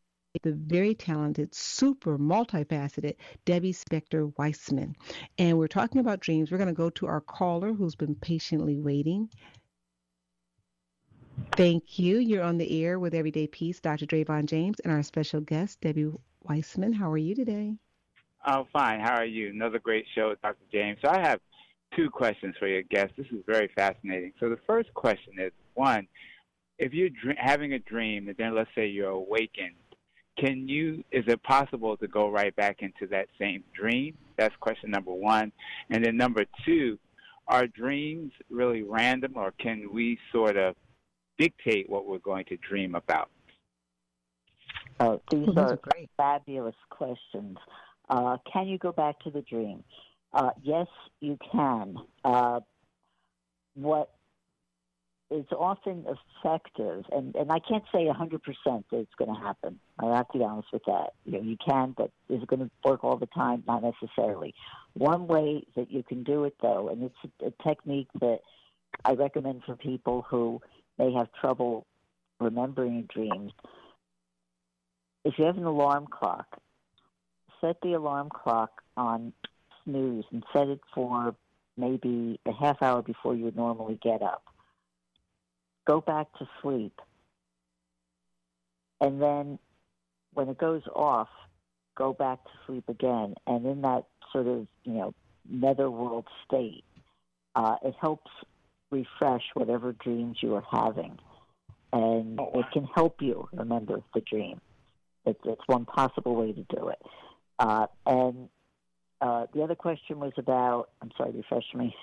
[0.42, 4.94] the very talented, super multifaceted Debbie Spector Weissman.
[5.38, 6.50] And we're talking about dreams.
[6.50, 9.31] We're going to go to our caller who's been patiently waiting.
[11.53, 12.18] Thank you.
[12.18, 14.07] You're on the air with Everyday Peace, Dr.
[14.07, 16.11] Drayvon James, and our special guest, Debbie
[16.42, 16.92] Weissman.
[16.92, 17.77] How are you today?
[18.47, 19.01] Oh, fine.
[19.01, 19.51] How are you?
[19.51, 20.64] Another great show, Dr.
[20.73, 20.99] James.
[21.03, 21.40] So I have
[21.97, 23.12] two questions for your guest.
[23.16, 24.33] This is very fascinating.
[24.40, 26.07] So the first question is one,
[26.79, 29.75] if you're dr- having a dream and then let's say you're awakened
[30.38, 34.90] can you is it possible to go right back into that same dream that's question
[34.90, 35.53] number one
[35.90, 36.99] and then number two
[37.47, 40.75] are dreams really random or can we sort of
[41.38, 43.31] dictate what we're going to dream about
[45.01, 46.11] oh, these well, are great.
[46.16, 47.57] fabulous questions
[48.09, 49.83] uh, can you go back to the dream
[50.33, 50.87] uh, yes
[51.20, 52.61] you can uh,
[53.75, 54.11] what
[55.35, 59.81] is often effective, and, and I can't say 100% that it's going to happen.
[59.99, 61.14] I have to be honest with that.
[61.25, 63.64] You know, you can, but is it going to work all the time?
[63.66, 64.55] Not necessarily.
[64.92, 68.40] One way that you can do it, though, and it's a, a technique that
[69.05, 70.61] I recommend for people who
[70.98, 71.87] may have trouble
[72.40, 73.52] remembering dreams.
[75.24, 76.46] If you have an alarm clock,
[77.61, 79.33] set the alarm clock on
[79.85, 81.35] snooze and set it for
[81.76, 84.44] maybe a half hour before you would normally get up
[85.87, 87.00] go back to sleep.
[89.00, 89.59] And then
[90.33, 91.28] when it goes off,
[91.96, 93.35] go back to sleep again.
[93.46, 95.14] And in that sort of, you know,
[95.48, 96.85] netherworld state,
[97.54, 98.30] uh, it helps
[98.94, 101.18] refresh whatever dreams you are having.
[101.92, 104.61] And oh, it can help you remember the dream.
[105.26, 107.02] It's, it's one possible way to do it.
[107.59, 108.48] Uh, and
[109.20, 111.94] uh, the other question was about, I'm sorry, refresh me.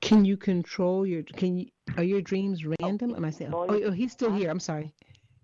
[0.00, 1.22] Can you control your?
[1.22, 1.66] Can you?
[1.96, 3.12] Are your dreams random?
[3.12, 3.54] Oh, Am I saying?
[3.54, 4.50] Oh, oh, he's still here.
[4.50, 4.92] I'm sorry.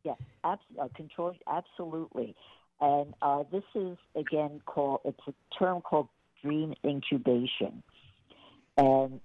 [0.04, 2.36] Yeah, abs- uh, control absolutely.
[2.80, 5.00] And uh, this is again called.
[5.06, 6.08] It's a term called
[6.42, 7.82] dream incubation,
[8.76, 9.20] and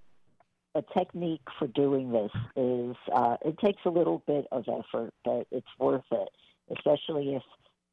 [0.76, 5.46] a technique for doing this is uh, it takes a little bit of effort, but
[5.50, 6.28] it's worth it,
[6.76, 7.42] especially if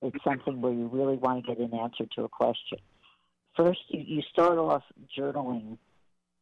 [0.01, 2.79] it's something where you really want to get an answer to a question.
[3.55, 4.83] first you, you start off
[5.17, 5.77] journaling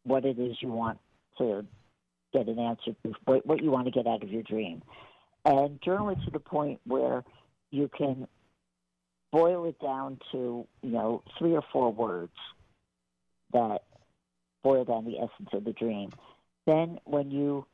[0.03, 0.97] what it is you want
[1.37, 1.63] to
[2.33, 4.81] get an answer to, what, what you want to get out of your dream.
[5.45, 7.23] And journal it to the point where
[7.69, 8.27] you can
[9.31, 12.33] boil it down to, you know, three or four words
[13.53, 13.83] that
[14.63, 16.11] boil down the essence of the dream.
[16.71, 17.65] Then when you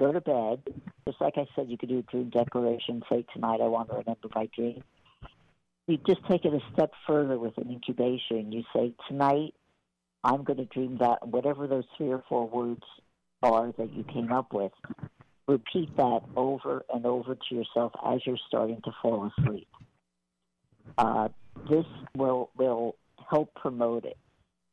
[0.00, 0.62] go to bed,
[1.06, 3.96] just like I said, you could do a dream declaration, say, tonight I want to
[3.98, 4.82] remember my dream.
[5.86, 8.50] You just take it a step further with an incubation.
[8.50, 9.54] You say, tonight
[10.24, 12.82] I'm going to dream that, whatever those three or four words
[13.44, 14.72] are that you came up with,
[15.46, 19.68] repeat that over and over to yourself as you're starting to fall asleep.
[20.98, 21.28] Uh,
[21.70, 22.96] this will will
[23.30, 24.16] help promote it.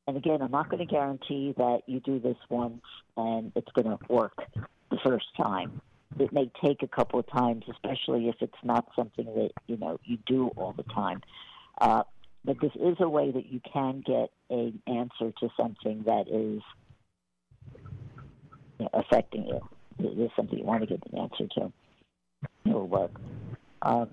[0.10, 2.82] And again, I'm not going to guarantee that you do this once
[3.16, 4.34] and it's going to work
[4.90, 5.82] the first time.
[6.20, 10.00] It may take a couple of times, especially if it's not something that you know
[10.04, 11.22] you do all the time.
[11.80, 12.02] Uh,
[12.44, 16.64] but this is a way that you can get an answer to something that is
[18.80, 19.62] you know, affecting you.
[20.00, 21.72] It is something you want to get an answer to.
[22.66, 23.12] It will work.
[23.84, 24.10] Um,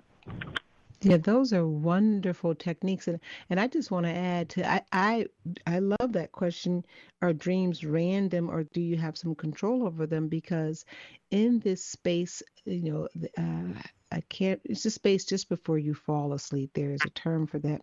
[1.03, 5.27] yeah, those are wonderful techniques, and and I just want to add to I I
[5.67, 6.85] I love that question.
[7.23, 10.29] Are dreams random, or do you have some control over them?
[10.29, 10.85] Because
[11.31, 13.79] in this space, you know, uh,
[14.11, 14.61] I can't.
[14.65, 16.71] It's a space just before you fall asleep.
[16.75, 17.83] There is a term for that,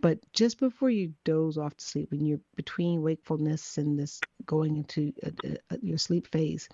[0.00, 4.76] but just before you doze off to sleep, when you're between wakefulness and this going
[4.76, 6.68] into a, a, your sleep phase,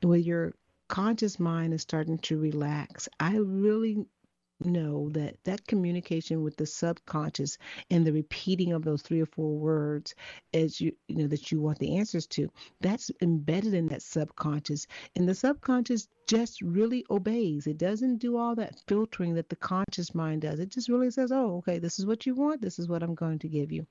[0.00, 0.54] and when your
[0.88, 4.06] conscious mind is starting to relax, I really
[4.60, 7.58] know that that communication with the subconscious
[7.90, 10.14] and the repeating of those three or four words
[10.52, 12.48] as you you know that you want the answers to
[12.80, 14.86] that's embedded in that subconscious.
[15.16, 17.66] And the subconscious just really obeys.
[17.66, 20.60] It doesn't do all that filtering that the conscious mind does.
[20.60, 22.60] It just really says oh okay this is what you want.
[22.60, 23.86] This is what i'm going to give you.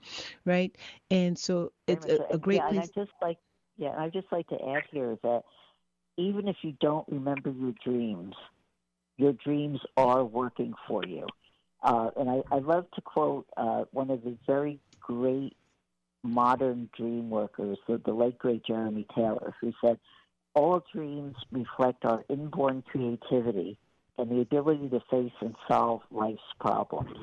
[0.46, 0.76] Right?
[1.12, 3.38] And so it's a, a great yeah, place and I just like
[3.78, 5.44] yeah i'd just like to add here that
[6.18, 8.36] even if you don't remember your dreams
[9.18, 11.28] your dreams are working for you.
[11.84, 15.56] Uh, and I, I love to quote uh, one of the very great
[16.24, 20.00] modern dream workers, the, the late great Jeremy Taylor, who said,
[20.56, 23.78] All dreams reflect our inborn creativity
[24.18, 27.18] and the ability to face and solve life's problems.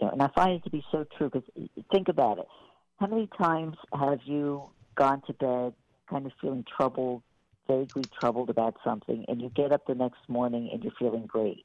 [0.00, 1.48] You know, and I find it to be so true because
[1.92, 2.46] think about it.
[2.98, 4.62] How many times have you
[4.94, 5.74] gone to bed
[6.08, 7.22] kind of feeling troubled,
[7.68, 11.64] vaguely troubled about something, and you get up the next morning and you're feeling great.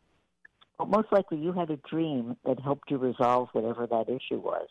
[0.77, 4.67] But most likely you had a dream that helped you resolve whatever that issue was.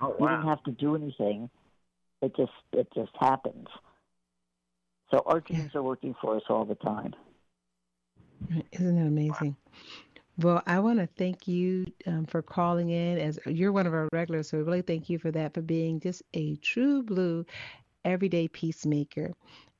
[0.00, 0.16] Oh, wow.
[0.20, 1.50] You didn't have to do anything.
[2.22, 3.66] It just it just happens.
[5.10, 7.14] So our dreams are working for us all the time.
[8.72, 9.56] Isn't that amazing?
[10.38, 14.08] Well, I want to thank you um, for calling in as you're one of our
[14.12, 14.50] regulars.
[14.50, 17.46] So, we really thank you for that, for being just a true blue
[18.04, 19.32] everyday peacemaker.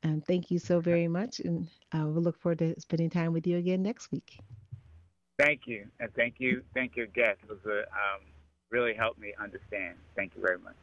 [0.02, 1.40] And thank you so very much.
[1.40, 4.38] And uh, we'll look forward to spending time with you again next week.
[5.38, 5.86] Thank you.
[6.00, 6.62] And thank you.
[6.74, 7.40] Thank your guest.
[7.42, 8.22] It was a, um,
[8.70, 9.96] really helped me understand.
[10.14, 10.76] Thank you very much.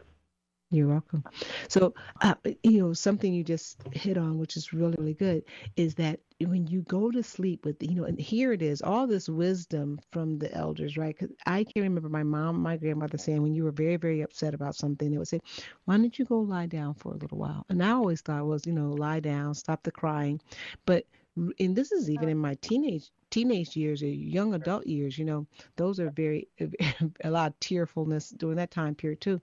[0.74, 1.24] You're welcome.
[1.70, 2.34] So, uh,
[2.64, 5.44] you know, something you just hit on, which is really, really good,
[5.78, 9.08] is that when you go to sleep with, you know, and here it is, all
[9.08, 11.16] this wisdom from the elders, right?
[11.18, 14.56] Because I can remember my mom, my grandmother saying, when you were very, very upset
[14.56, 15.42] about something, they would say,
[15.86, 17.66] why don't you go lie down for a little while?
[17.70, 20.42] And I always thought was, you know, lie down, stop the crying.
[20.88, 25.18] But, and this is even uh, in my teenage teenage years or young adult years,
[25.18, 26.48] you know, those are very
[27.24, 29.42] a lot of tearfulness during that time period too.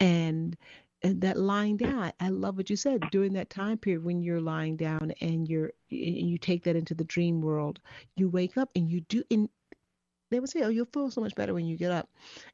[0.00, 0.56] And
[1.02, 4.40] and that lying down, I love what you said during that time period when you're
[4.40, 7.80] lying down and you're and you take that into the dream world.
[8.16, 9.48] You wake up and you do and
[10.30, 12.08] they would say, "Oh, you'll feel so much better when you get up."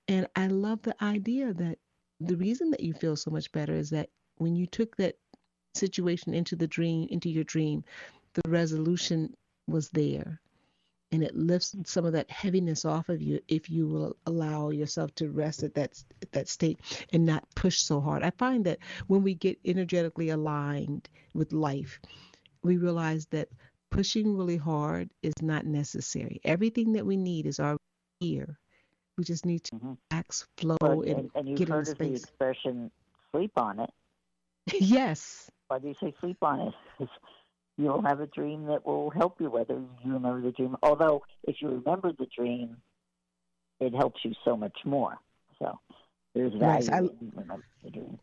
[0.08, 1.78] And I love the idea that
[2.20, 5.16] the reason that you feel so much better is that when you took that
[5.74, 7.84] situation into the dream, into your dream,
[8.34, 9.34] the resolution
[9.66, 10.40] was there
[11.14, 15.14] and it lifts some of that heaviness off of you if you will allow yourself
[15.14, 16.80] to rest at that at that state
[17.12, 18.24] and not push so hard.
[18.24, 22.00] I find that when we get energetically aligned with life,
[22.64, 23.48] we realize that
[23.92, 26.40] pushing really hard is not necessary.
[26.42, 27.78] Everything that we need is already
[28.18, 28.58] here.
[29.16, 29.92] We just need to mm-hmm.
[30.10, 32.22] act, flow, well, and, and, and you've get heard in of the space.
[32.24, 32.90] expression
[33.30, 33.90] "sleep on it."
[34.80, 35.48] yes.
[35.68, 37.08] Why do you say sleep on it?
[37.76, 40.76] you'll have a dream that will help you whether you remember the dream.
[40.82, 42.76] Although if you remember the dream,
[43.80, 45.18] it helps you so much more.
[45.58, 45.78] So
[46.34, 46.94] there's value right.
[46.94, 48.18] I, in remembering the dreams.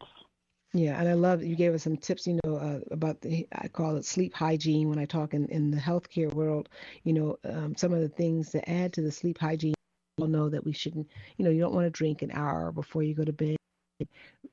[0.74, 3.68] Yeah, and I love you gave us some tips, you know, uh, about the I
[3.68, 6.70] call it sleep hygiene when I talk in, in the healthcare world.
[7.04, 9.74] You know, um, some of the things to add to the sleep hygiene.
[10.18, 13.04] People know that we shouldn't, you know, you don't want to drink an hour before
[13.04, 13.58] you go to bed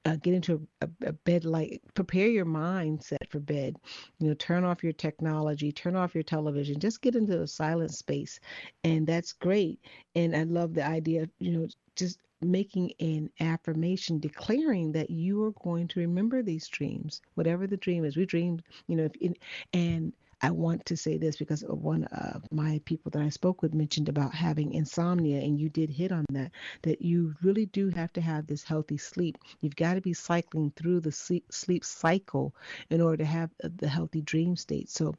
[0.05, 3.77] uh, get into a, a bed like prepare your mindset for bed.
[4.19, 7.93] You know turn off your technology turn off your television just get into a silent
[7.93, 8.41] space
[8.85, 9.81] and that's great.
[10.15, 15.43] And i love the idea of you know just making an affirmation declaring that you
[15.43, 18.17] are going to remember these dreams whatever the dream is.
[18.17, 19.33] We dream you know if,
[19.73, 23.75] and I want to say this because one of my people that I spoke with
[23.75, 28.13] mentioned about having insomnia, and you did hit on that, that you really do have
[28.13, 29.37] to have this healthy sleep.
[29.61, 32.55] You've got to be cycling through the sleep, sleep cycle
[32.91, 34.91] in order to have the healthy dream state.
[34.91, 35.15] So,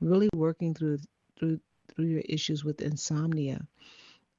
[0.00, 0.98] really working through
[1.38, 1.60] through
[1.94, 3.60] through your issues with insomnia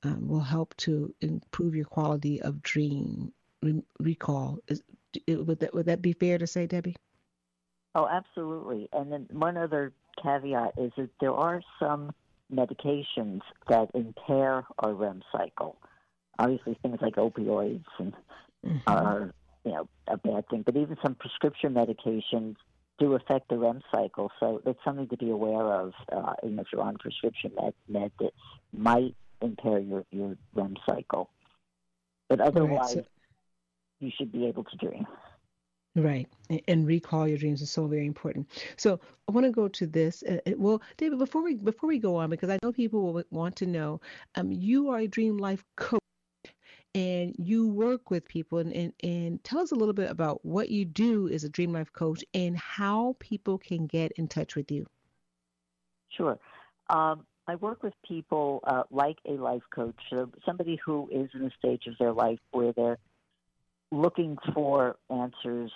[0.04, 3.32] um, will help to improve your quality of dream
[3.62, 4.60] re- recall.
[4.68, 4.82] Is,
[5.28, 6.96] would that would that be fair to say, Debbie?
[7.96, 8.90] Oh, absolutely.
[8.92, 12.14] And then one other caveat is that there are some
[12.54, 15.78] medications that impair our REM cycle.
[16.40, 18.14] Obviously, things like opioids and
[18.66, 18.78] mm-hmm.
[18.88, 19.34] are
[19.64, 22.56] you know a bad thing, but even some prescription medications
[23.00, 24.32] do affect the REM cycle.
[24.40, 25.94] So it's something to be aware of.
[26.12, 28.34] Uh, you know, if you're on prescription med, med that
[28.72, 31.30] might impair your your REM cycle,
[32.30, 33.10] but otherwise, right, so-
[34.00, 35.08] you should be able to dream.
[35.96, 36.28] Right.
[36.68, 38.50] And recall your dreams is so very important.
[38.78, 40.24] So I want to go to this.
[40.28, 43.24] Uh, uh, well, David, before we before we go on, because I know people will
[43.30, 44.02] want to know,
[44.34, 46.00] um, you are a dream life coach
[46.96, 50.70] and you work with people and, and, and tell us a little bit about what
[50.70, 54.72] you do as a dream life coach and how people can get in touch with
[54.72, 54.86] you.
[56.10, 56.38] Sure.
[56.90, 61.44] Um, I work with people uh, like a life coach, so somebody who is in
[61.44, 63.00] a stage of their life where they're
[63.94, 65.72] looking for answers,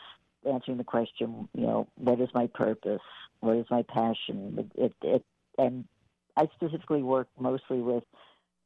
[0.50, 3.02] answering the question, you know, what is my purpose?
[3.40, 4.70] What is my passion?
[4.76, 5.26] It, it, it,
[5.58, 5.86] and
[6.36, 8.04] I specifically work mostly with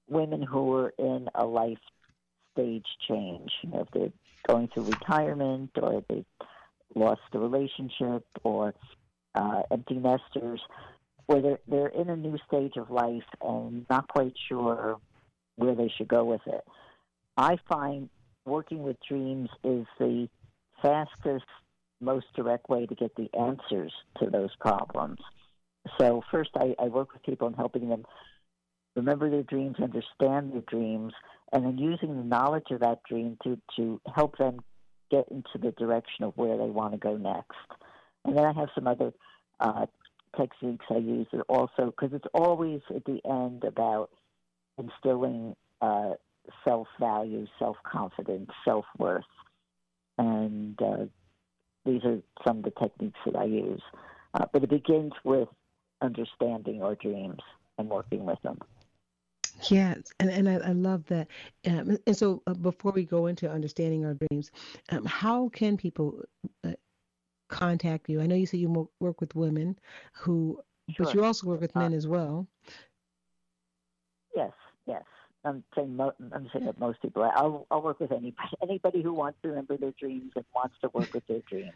[0.10, 1.80] women who are in a life
[2.54, 3.52] stage change.
[3.62, 4.12] You know, if they're
[4.48, 6.26] going through retirement or they've
[6.96, 8.74] lost a relationship or
[9.36, 10.62] uh, empty nesters,
[11.28, 15.00] where they're, they're in a new stage of life and not quite sure
[15.56, 16.64] where they should go with it.
[17.38, 18.10] I find
[18.46, 20.28] working with dreams is the
[20.82, 21.46] fastest,
[22.00, 25.20] most direct way to get the answers to those problems.
[26.00, 28.06] So, first, I, I work with people in helping them
[28.96, 31.14] remember their dreams, understand their dreams,
[31.52, 34.60] and then using the knowledge of that dream to, to help them
[35.10, 37.58] get into the direction of where they want to go next.
[38.26, 39.12] And then I have some other
[39.60, 39.86] uh,
[40.38, 44.12] techniques I use that also, because it's always at the end about
[44.78, 46.12] instilling uh,
[46.64, 49.24] self value, self confidence, self worth.
[50.18, 51.06] And uh,
[51.86, 53.82] these are some of the techniques that I use.
[54.34, 55.50] Uh, but it begins with
[56.02, 57.40] understanding our dreams
[57.78, 58.60] and working with them.
[59.70, 61.28] Yes, and, and I, I love that.
[61.68, 64.52] Um, and so, uh, before we go into understanding our dreams,
[64.90, 66.24] um, how can people
[66.64, 66.72] uh,
[67.48, 68.22] contact you?
[68.22, 69.78] I know you said you work with women
[70.14, 71.06] who, sure.
[71.06, 72.48] but you also work with men uh, as well.
[74.36, 74.52] Yes,
[74.88, 75.04] yes.
[75.44, 77.24] I'm saying mo- I'm saying that most people.
[77.24, 80.90] I'll I'll work with anybody anybody who wants to remember their dreams and wants to
[80.94, 81.72] work with their dreams.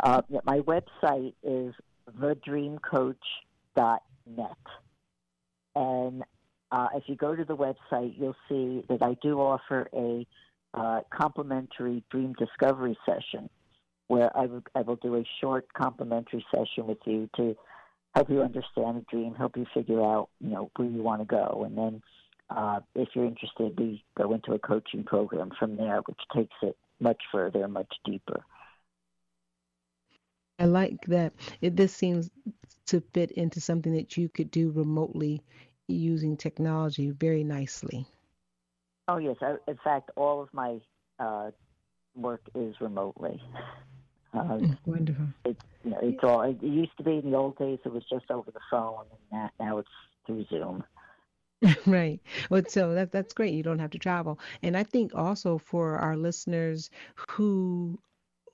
[0.00, 1.74] Uh, my website is
[2.18, 3.16] thedreamcoach.net,
[5.74, 6.22] and
[6.72, 10.26] uh, if you go to the website, you'll see that I do offer a
[10.72, 13.48] uh, complimentary dream discovery session,
[14.08, 17.56] where I will I will do a short complimentary session with you to
[18.14, 21.26] help you understand the dream, help you figure out you know where you want to
[21.26, 22.02] go, and then
[22.50, 26.76] uh, if you're interested, we go into a coaching program from there, which takes it
[27.00, 28.44] much further, much deeper.
[30.58, 31.32] I like that.
[31.60, 32.30] It, this seems
[32.86, 35.42] to fit into something that you could do remotely
[35.88, 38.06] using technology very nicely.
[39.08, 40.78] Oh yes, I, in fact, all of my
[41.18, 41.50] uh,
[42.14, 43.42] work is remotely.
[44.32, 45.26] Uh, mm, Wonderful.
[45.44, 46.42] It, you know, it's all.
[46.42, 47.78] It used to be in the old days.
[47.84, 49.88] It was just over the phone, and now it's
[50.26, 50.84] through Zoom.
[51.86, 52.20] right.
[52.50, 53.54] Well, so that that's great.
[53.54, 54.38] You don't have to travel.
[54.62, 56.90] And I think also for our listeners
[57.30, 57.98] who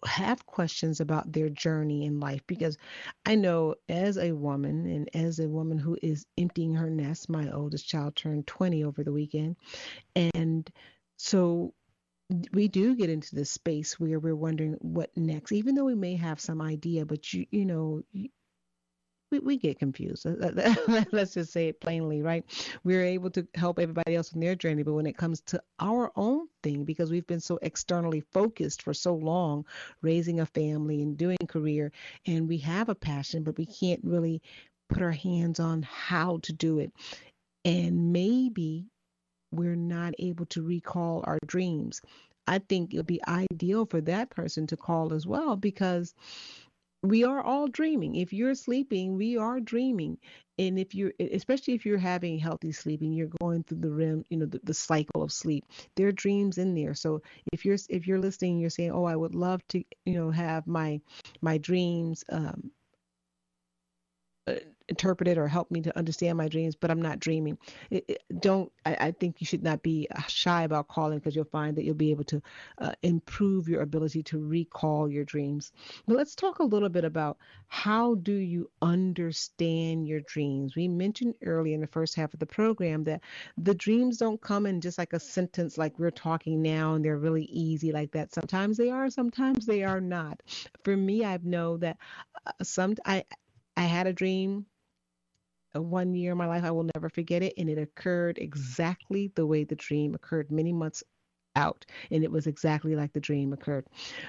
[0.06, 2.78] have questions about their journey in life because
[3.26, 7.50] I know as a woman and as a woman who is emptying her nest, my
[7.52, 9.56] oldest child turned 20 over the weekend.
[10.34, 10.70] And
[11.18, 11.74] so
[12.52, 16.16] we do get into this space where we're wondering what next, even though we may
[16.16, 18.02] have some idea, but you you know
[19.31, 20.26] we, we get confused.
[21.12, 22.45] Let's just say it plainly, right?
[22.85, 26.12] We're able to help everybody else in their journey, but when it comes to our
[26.16, 29.64] own thing, because we've been so externally focused for so long,
[30.03, 31.93] raising a family and doing career,
[32.26, 34.43] and we have a passion, but we can't really
[34.89, 36.93] put our hands on how to do it.
[37.64, 38.87] And maybe
[39.53, 42.01] we're not able to recall our dreams.
[42.47, 46.14] I think it would be ideal for that person to call as well because
[47.03, 48.16] we are all dreaming.
[48.16, 50.18] If you're sleeping, we are dreaming.
[50.59, 54.36] And if you're, especially if you're having healthy sleeping, you're going through the REM, you
[54.36, 55.64] know, the, the cycle of sleep.
[55.96, 56.94] There are dreams in there.
[56.94, 57.22] So
[57.53, 60.66] if you're if you're listening, you're saying, oh, I would love to, you know, have
[60.66, 61.01] my
[61.40, 62.70] my dreams um,
[64.46, 64.55] uh,
[64.91, 67.57] interpret it or help me to understand my dreams, but I'm not dreaming.
[67.91, 68.70] It, it, don't.
[68.84, 71.84] I, I, think you should not be uh, shy about calling because you'll find that
[71.84, 72.43] you'll be able to
[72.78, 75.72] uh, improve your ability to recall your dreams.
[76.07, 77.38] But let's talk a little bit about
[77.68, 80.74] how do you understand your dreams.
[80.74, 83.20] We mentioned earlier in the first half of the program that
[83.57, 87.16] the dreams don't come in just like a sentence like we're talking now and they're
[87.16, 88.34] really easy like that.
[88.34, 90.43] Sometimes they are, sometimes they are not.
[90.84, 91.97] For me, I know that
[92.47, 93.24] uh, some I
[93.76, 94.66] I had a dream
[95.74, 96.64] one year in my life.
[96.64, 97.54] I will never forget it.
[97.56, 101.02] And it occurred exactly the way the dream occurred many months
[101.56, 101.84] out.
[102.10, 103.86] And it was exactly like the dream occurred.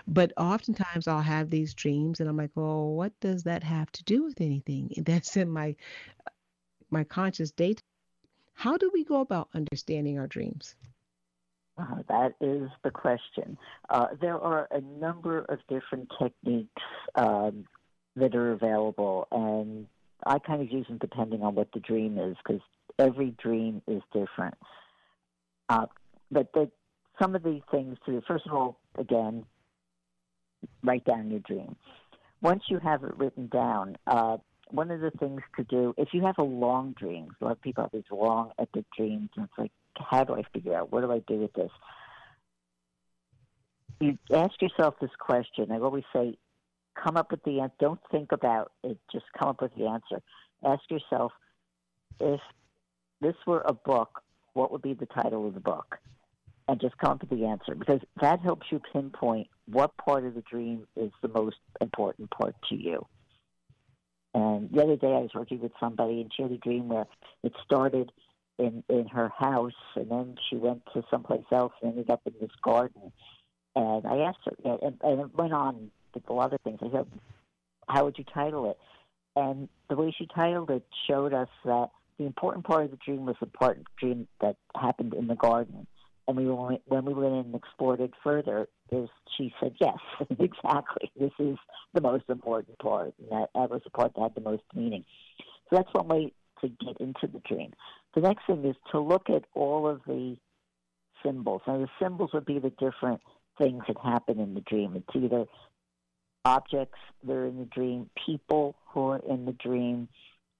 [0.08, 4.04] But oftentimes I'll have these dreams and I'm like, oh, what does that have to
[4.04, 4.92] do with anything?
[4.98, 5.76] That's in my
[6.90, 7.82] my conscious data.
[8.54, 10.76] How do we go about understanding our dreams?
[11.78, 13.58] Uh, that is the question.
[13.90, 16.82] Uh, there are a number of different techniques
[17.16, 17.66] um,
[18.16, 19.88] that are available, and
[20.26, 22.62] I kind of use them depending on what the dream is because
[23.00, 24.56] every dream is different.
[25.70, 25.86] Uh,
[26.30, 26.70] but the,
[27.22, 29.46] some of these things to first of all, again,
[30.84, 31.76] write down your dream.
[32.42, 34.38] Once you have it written down, uh,
[34.70, 37.62] one of the things to do if you have a long dream, a lot of
[37.62, 41.02] people have these long epic dreams, and it's like, how do I figure out what
[41.02, 41.72] do I do with this?
[44.00, 45.72] You ask yourself this question.
[45.72, 46.38] I always say,
[46.96, 47.76] come up with the answer.
[47.80, 48.98] Don't think about it.
[49.12, 50.22] Just come up with the answer.
[50.64, 51.32] Ask yourself
[52.20, 52.40] if
[53.22, 54.22] this were a book,
[54.54, 55.98] what would be the title of the book?
[56.68, 60.36] And just come up with the answer because that helps you pinpoint what part of
[60.36, 63.06] the dream is the most important part to you.
[64.34, 67.08] And the other day I was working with somebody and she had a dream where
[67.44, 68.12] it started
[68.58, 72.34] in in her house and then she went to someplace else and ended up in
[72.40, 73.12] this garden.
[73.76, 75.92] And I asked her, and, and it went on
[76.30, 76.80] lot of things.
[76.82, 77.08] I said,
[77.88, 78.78] how would you title it?
[79.36, 83.26] And the way she titled it showed us that the important part of the dream
[83.26, 85.88] was the part of the dream that happened in the garden.
[86.28, 89.98] And we went, when we went in and explored it further, is she said, yes,
[90.40, 91.12] exactly.
[91.20, 91.58] This is
[91.94, 93.14] the most important part.
[93.20, 95.04] And that, that was the part that had the most meaning.
[95.70, 97.74] So that's one way to get into the dream.
[98.14, 100.38] The next thing is to look at all of the
[101.24, 101.62] symbols.
[101.68, 103.22] Now, the symbols would be the different
[103.58, 104.96] things that happen in the dream.
[104.96, 105.46] It's either
[106.46, 110.08] objects that are in the dream, people who are in the dream,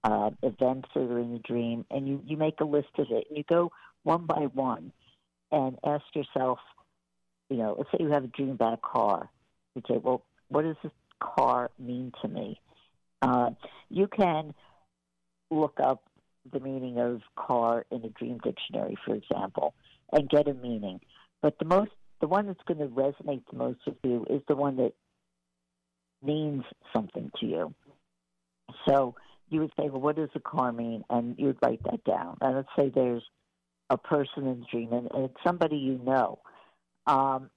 [0.04, 3.26] uh, events that are in the dream, and you, you make a list of it.
[3.30, 3.72] And you go
[4.04, 4.92] one by one
[5.52, 6.60] and ask yourself,
[7.50, 9.30] you know, let's say you have a dream about a car.
[9.76, 12.60] You say, well, what does this car mean to me?
[13.22, 13.52] Uh,
[13.90, 14.54] you can
[15.50, 16.04] look up
[16.52, 19.74] the meaning of car in a dream dictionary, for example,
[20.12, 21.00] and get a meaning.
[21.42, 24.56] But the most, the one that's going to resonate the most with you is the
[24.56, 24.94] one that
[26.24, 26.64] means
[26.94, 27.74] something to you.
[28.88, 29.16] So
[29.50, 31.04] you would say, well, what does a car mean?
[31.10, 32.38] And you would write that down.
[32.42, 33.24] And let's say there's
[33.90, 36.40] a person in the dream, and it's somebody you know.
[37.06, 37.50] Um,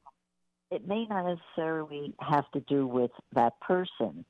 [0.70, 4.24] it may not necessarily have to do with that person,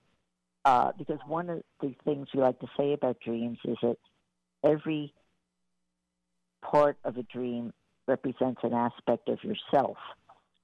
[0.66, 3.96] uh, because one of the things we like to say about dreams is that
[4.62, 5.14] every
[6.62, 7.72] part of a dream
[8.06, 9.96] represents an aspect of yourself.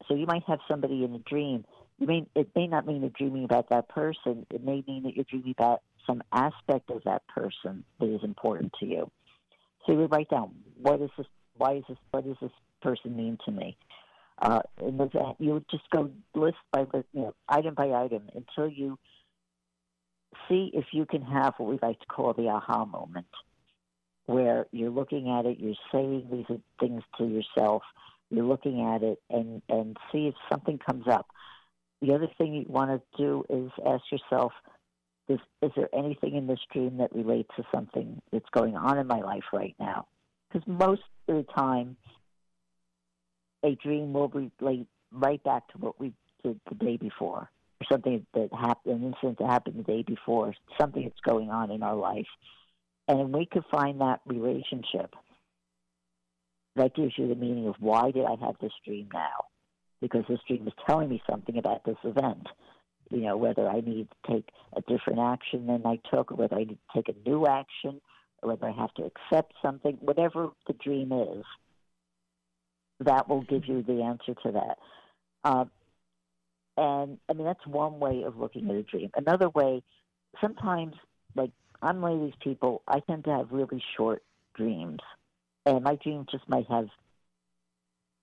[0.08, 1.64] So you might have somebody in a dream
[2.01, 4.46] you mean it may not mean you're dreaming about that person.
[4.51, 8.72] It may mean that you're dreaming about some aspect of that person that is important
[8.80, 9.11] to you.
[9.86, 11.26] So you write down what is this?
[11.57, 11.98] Why is this?
[12.11, 12.51] What does this
[12.82, 13.76] person mean to me?
[14.40, 18.22] Uh, and that you would just go list by list, you know, item by item
[18.34, 18.98] until you
[20.48, 23.26] see if you can have what we like to call the aha moment,
[24.24, 27.82] where you're looking at it, you're saying these things to yourself,
[28.30, 31.26] you're looking at it, and and see if something comes up.
[32.03, 34.53] The other thing you want to do is ask yourself,
[35.28, 39.07] is, is there anything in this dream that relates to something that's going on in
[39.07, 40.07] my life right now?
[40.51, 41.96] Because most of the time,
[43.62, 48.26] a dream will relate right back to what we did the day before, or something
[48.34, 51.96] that happened, an incident that happened the day before, something that's going on in our
[51.96, 52.28] life.
[53.07, 55.14] And we could find that relationship,
[56.76, 59.49] that gives you the meaning of why did I have this dream now?
[60.01, 62.46] Because this dream is telling me something about this event.
[63.11, 66.57] You know, whether I need to take a different action than I took, or whether
[66.57, 68.01] I need to take a new action,
[68.42, 71.44] or whether I have to accept something, whatever the dream is,
[73.01, 74.78] that will give you the answer to that.
[75.42, 75.64] Uh,
[76.76, 79.11] and I mean, that's one way of looking at a dream.
[79.16, 79.82] Another way,
[80.40, 80.94] sometimes,
[81.34, 81.51] like
[81.82, 84.22] I'm one of these people, I tend to have really short
[84.55, 85.01] dreams.
[85.66, 86.88] And my dreams just might have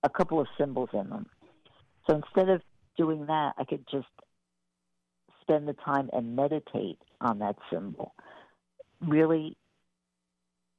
[0.03, 1.27] a couple of symbols in them.
[2.07, 2.61] So instead of
[2.97, 4.07] doing that, I could just
[5.41, 8.13] spend the time and meditate on that symbol.
[9.01, 9.55] Really,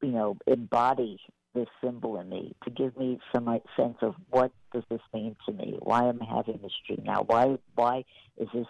[0.02, 1.20] you know, embody
[1.54, 5.52] this symbol in me to give me some sense of what does this mean to
[5.52, 5.76] me?
[5.80, 7.22] Why am I having this dream now?
[7.26, 8.04] Why why
[8.36, 8.66] is this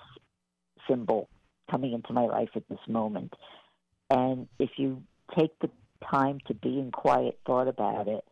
[0.89, 1.29] symbol
[1.71, 3.35] coming into my life at this moment?
[4.11, 5.03] And if you
[5.37, 5.71] take the
[6.11, 8.25] time to be in quiet thought about it,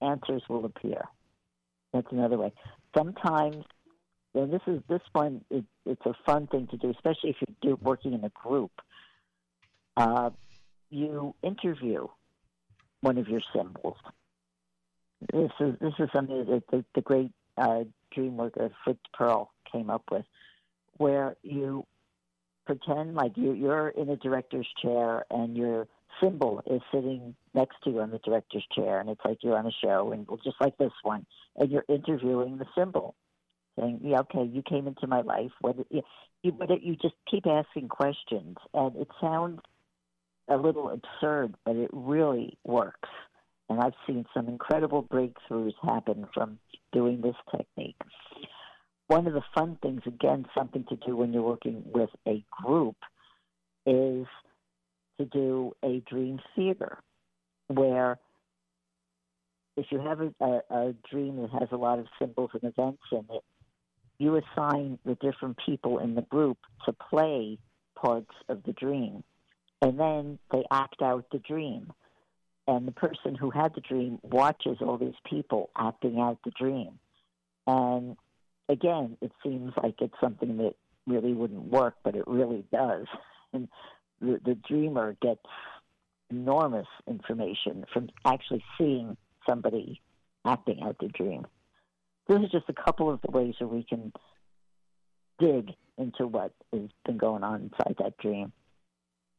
[0.00, 1.02] answers will appear.
[1.92, 2.52] That's another way.
[2.96, 3.64] Sometimes,
[4.34, 7.76] and this is this one, it, it's a fun thing to do, especially if you're
[7.76, 8.72] do, working in a group.
[9.96, 10.30] Uh,
[10.90, 12.06] you interview
[13.00, 13.96] one of your symbols.
[15.32, 19.90] This is this is something that the, the great uh, dream worker Fritz Perl came
[19.90, 20.24] up with,
[20.96, 21.86] where you
[22.66, 25.86] pretend like you, you're in a director's chair and your
[26.22, 29.66] symbol is sitting next to you on the director's chair, and it's like you're on
[29.66, 33.14] a show, and just like this one, and you're interviewing the symbol,
[33.78, 35.52] saying, "Yeah, okay, you came into my life.
[35.60, 39.60] What you, but you just keep asking questions, and it sounds
[40.48, 43.08] a little absurd, but it really works.
[43.68, 46.58] And I've seen some incredible breakthroughs happen from
[46.92, 47.96] doing this technique.
[49.06, 52.96] One of the fun things, again, something to do when you're working with a group,
[53.86, 54.26] is
[55.18, 56.98] to do a dream theater
[57.68, 58.18] where
[59.76, 63.02] if you have a, a, a dream that has a lot of symbols and events
[63.10, 63.42] in it,
[64.18, 67.58] you assign the different people in the group to play
[67.96, 69.24] parts of the dream
[69.84, 71.92] and then they act out the dream.
[72.66, 76.98] And the person who had the dream watches all these people acting out the dream.
[77.66, 78.16] And
[78.70, 80.74] again, it seems like it's something that
[81.06, 83.06] really wouldn't work, but it really does.
[83.52, 83.68] And
[84.20, 85.44] the, the dreamer gets
[86.30, 90.00] enormous information from actually seeing somebody
[90.44, 91.46] acting out their dream.
[92.28, 94.12] This is just a couple of the ways that we can
[95.38, 98.52] dig into what has been going on inside that dream.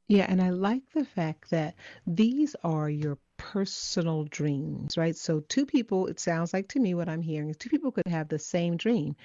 [0.07, 3.17] Yeah, and I like the fact that these are your
[3.53, 5.15] personal dreams, right?
[5.15, 8.07] So, two people, it sounds like to me what I'm hearing is two people could
[8.07, 9.15] have the same dream,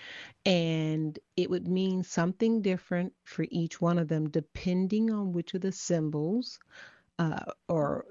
[0.44, 5.62] and it would mean something different for each one of them depending on which of
[5.62, 6.58] the symbols
[7.20, 8.06] uh, or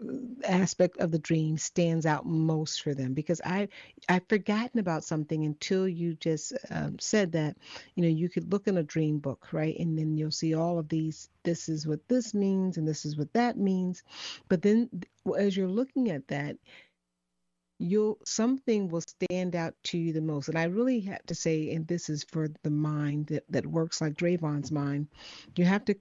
[0.48, 3.16] aspect of the dream stands out most for them.
[3.16, 3.68] Because I
[4.08, 7.58] I've forgotten about something until you just um, said that
[7.96, 9.76] you know you could look in a dream book right?
[9.80, 13.18] And then you'll see all of these this is what this means and this is
[13.18, 14.04] what that means.
[14.48, 14.90] But then
[15.38, 16.58] as you're looking at that
[17.80, 20.50] you'll something will stand out to you the most.
[20.50, 24.02] And i really have to say and this is for the mind that, that works
[24.02, 25.08] like Drayvon's mind
[25.56, 25.96] you have to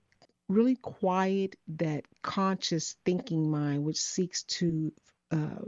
[0.49, 4.93] really quiet that conscious thinking mind, which seeks to
[5.31, 5.63] uh,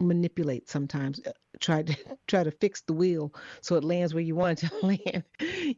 [0.00, 1.96] manipulate sometimes uh, try to
[2.28, 5.24] try to fix the wheel so it lands where you want it to land.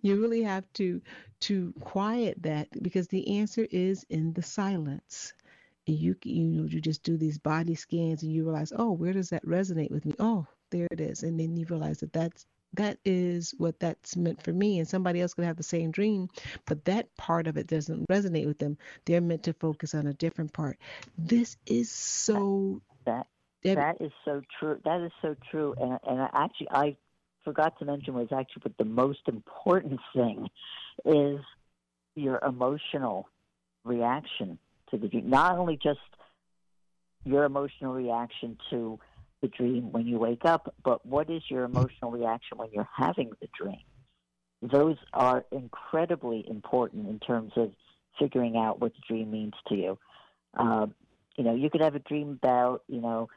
[0.03, 1.01] You really have to
[1.41, 5.33] to quiet that because the answer is in the silence.
[5.87, 9.31] You you know you just do these body scans and you realize oh where does
[9.31, 10.15] that resonate with me?
[10.19, 11.23] Oh there it is.
[11.23, 15.21] And then you realize that that's that is what that's meant for me and somebody
[15.21, 16.29] else could have the same dream
[16.67, 18.77] but that part of it doesn't resonate with them.
[19.05, 20.79] They're meant to focus on a different part.
[21.17, 23.27] This is so that
[23.65, 26.97] that is so true that is so true and and I actually i
[27.45, 30.49] forgot to mention was actually but the most important thing
[31.05, 31.41] is
[32.15, 33.29] your emotional
[33.85, 34.59] reaction
[34.91, 35.31] to the dream.
[35.31, 35.99] Not only just
[37.25, 38.99] your emotional reaction to
[39.41, 43.31] the dream when you wake up, but what is your emotional reaction when you're having
[43.41, 43.83] the dream?
[44.63, 47.73] Those are incredibly important in terms of
[48.19, 49.99] figuring out what the dream means to you.
[50.55, 50.95] Um,
[51.37, 53.29] you know, you could have a dream about, you know,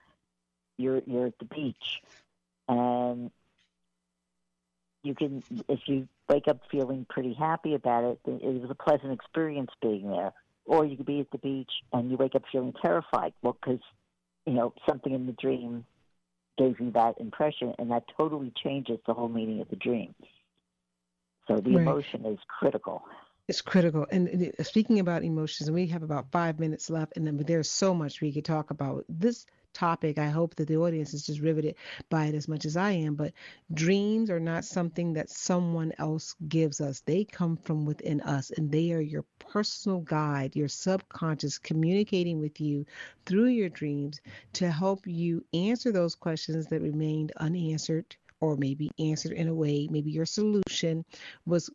[0.78, 2.02] you're you're at the beach,
[2.68, 3.30] and
[5.04, 9.12] you can, if you wake up feeling pretty happy about it, it was a pleasant
[9.12, 10.34] experience being there.
[10.66, 13.34] Or you could be at the beach and you wake up feeling terrified.
[13.42, 13.82] Well, because
[14.46, 15.86] you know something in the dream
[16.62, 20.14] gave you that impression, and that totally changes the whole meaning of the dream.
[21.48, 21.88] So the right.
[21.88, 23.04] emotion is critical.
[23.48, 24.06] It's critical.
[24.12, 27.94] And speaking about emotions, and we have about five minutes left, and then there's so
[27.94, 29.04] much we could talk about.
[29.10, 30.18] This topic.
[30.18, 31.76] I hope that the audience is just riveted
[32.10, 33.16] by it as much as I am.
[33.16, 33.34] But
[33.74, 38.72] dreams are not something that someone else gives us, they come from within us, and
[38.72, 42.86] they are your personal guide, your subconscious communicating with you
[43.26, 44.22] through your dreams
[44.54, 49.88] to help you answer those questions that remained unanswered or maybe answered in a way,
[49.92, 51.06] maybe your solution
[51.46, 51.70] was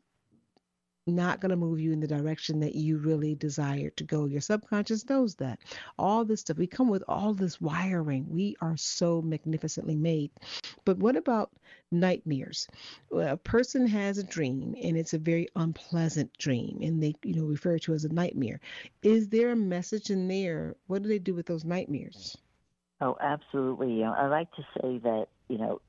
[1.06, 4.26] not going to move you in the direction that you really desire to go.
[4.26, 5.60] Your subconscious knows that.
[5.98, 8.26] All this stuff, we come with all this wiring.
[8.28, 10.30] We are so magnificently made.
[10.84, 11.50] But what about
[11.92, 12.66] nightmares?
[13.10, 17.34] Well, a person has a dream and it's a very unpleasant dream and they, you
[17.34, 18.60] know, refer to as a nightmare.
[19.02, 20.74] Is there a message in there?
[20.88, 22.36] What do they do with those nightmares?
[23.00, 24.02] Oh, absolutely.
[24.02, 25.80] I like to say that, you know,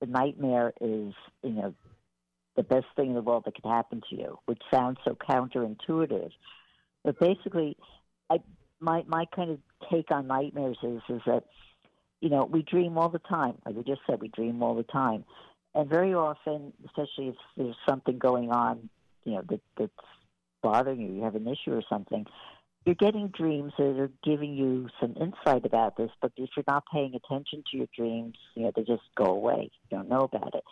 [0.00, 1.74] the nightmare is, you know,
[2.58, 6.30] the best thing in the world that could happen to you, which sounds so counterintuitive.
[7.04, 7.76] But basically,
[8.28, 8.40] I,
[8.80, 9.58] my my kind of
[9.90, 11.44] take on nightmares is is that
[12.20, 13.54] you know we dream all the time.
[13.64, 15.24] Like we just said, we dream all the time,
[15.76, 18.90] and very often, especially if there's something going on,
[19.24, 19.92] you know that that's
[20.60, 22.26] bothering you, you have an issue or something.
[22.84, 26.84] You're getting dreams that are giving you some insight about this, but if you're not
[26.92, 29.70] paying attention to your dreams, you know they just go away.
[29.88, 30.64] You don't know about it.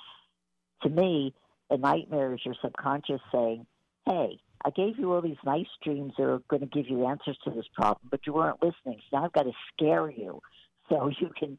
[0.82, 1.32] To me,
[1.70, 3.66] a nightmare is your subconscious saying,
[4.06, 7.38] hey, I gave you all these nice dreams that are going to give you answers
[7.44, 9.00] to this problem, but you weren't listening.
[9.10, 10.40] So now I've got to scare you
[10.88, 11.58] so you can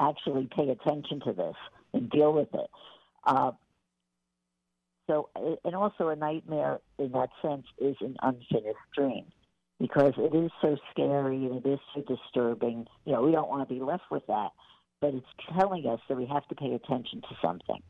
[0.00, 1.56] actually pay attention to this
[1.92, 2.70] and deal with it.
[3.26, 3.52] Uh,
[5.08, 5.28] so,
[5.64, 9.24] and also a nightmare in that sense is an unfinished dream
[9.78, 12.86] because it is so scary and it is so disturbing.
[13.04, 14.50] You know, we don't want to be left with that,
[15.00, 15.26] but it's
[15.58, 17.82] telling us that we have to pay attention to something.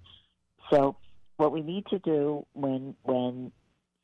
[0.70, 0.96] So,
[1.36, 3.52] what we need to do when when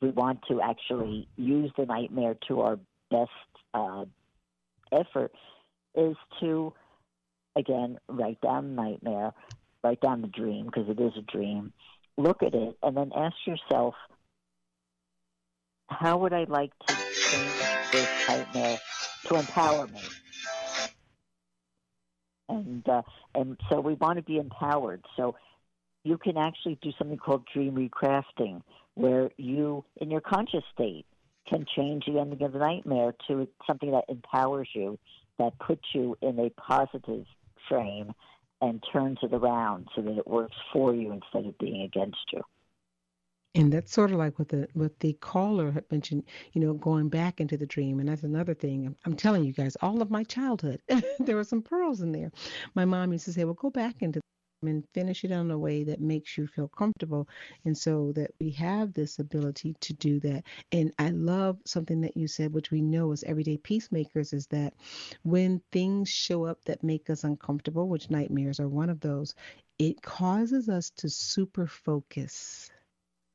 [0.00, 2.78] we want to actually use the nightmare to our
[3.10, 3.30] best
[3.74, 4.04] uh,
[4.90, 5.32] effort
[5.94, 6.72] is to
[7.56, 9.32] again write down the nightmare,
[9.82, 11.72] write down the dream because it is a dream,
[12.16, 13.94] look at it, and then ask yourself,
[15.88, 18.78] how would I like to change this nightmare
[19.26, 20.00] to empower me?
[22.48, 23.02] And uh,
[23.34, 25.04] and so we want to be empowered.
[25.16, 25.36] So
[26.04, 28.62] you can actually do something called dream recrafting,
[28.94, 31.06] where you, in your conscious state,
[31.48, 34.98] can change the ending of the nightmare to something that empowers you,
[35.38, 37.26] that puts you in a positive
[37.68, 38.12] frame
[38.60, 42.40] and turns it around so that it works for you instead of being against you.
[43.54, 46.22] And that's sort of like what the what the caller had mentioned,
[46.54, 48.00] you know, going back into the dream.
[48.00, 48.86] And that's another thing.
[48.86, 50.80] I'm, I'm telling you guys, all of my childhood,
[51.18, 52.32] there were some pearls in there.
[52.74, 54.22] My mom used to say, "Well, go back into
[54.62, 57.28] and finish it in a way that makes you feel comfortable.
[57.64, 60.44] And so that we have this ability to do that.
[60.72, 64.74] And I love something that you said, which we know as everyday peacemakers, is that
[65.22, 69.34] when things show up that make us uncomfortable, which nightmares are one of those,
[69.78, 72.70] it causes us to super focus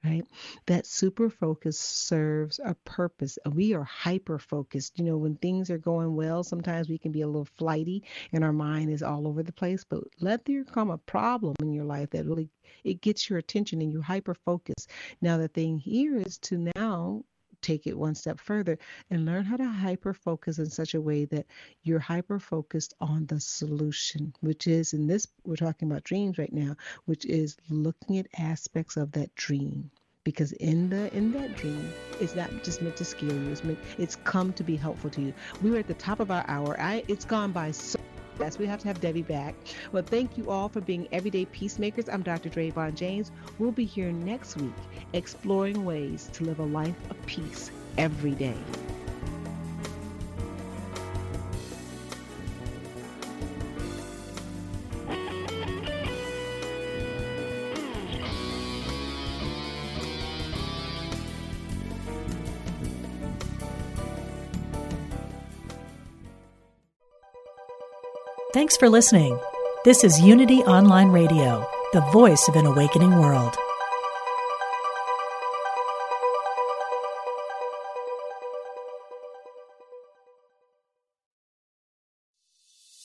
[0.08, 0.26] right?
[0.66, 3.38] That super focus serves a purpose.
[3.51, 4.97] We are hyper focused.
[4.97, 8.43] You know, when things are going well, sometimes we can be a little flighty and
[8.43, 9.84] our mind is all over the place.
[9.84, 12.49] But let there come a problem in your life that really
[12.84, 14.88] it gets your attention and you hyper focus.
[15.22, 17.24] Now the thing here is to now
[17.62, 18.78] take it one step further
[19.10, 21.45] and learn how to hyper focus in such a way that
[21.84, 26.53] you're hyper focused on the solution, which is in this, we're talking about dreams right
[26.53, 29.89] now, which is looking at aspects of that dream.
[30.28, 33.49] Because in the in that dream, it's not just meant to scare you.
[33.49, 35.34] It's meant it's come to be helpful to you.
[35.61, 36.78] We were at the top of our hour.
[36.82, 37.97] I it's gone by so
[38.38, 39.55] fast we have to have Debbie back.
[39.93, 42.09] Well, thank you all for being everyday peacemakers.
[42.09, 42.49] I'm Dr.
[42.49, 43.32] Drayvon James.
[43.57, 44.75] We'll be here next week
[45.13, 48.57] exploring ways to live a life of peace every day.
[68.58, 69.39] Thanks for listening.
[69.86, 73.55] This is Unity Online Radio, the voice of an awakening world.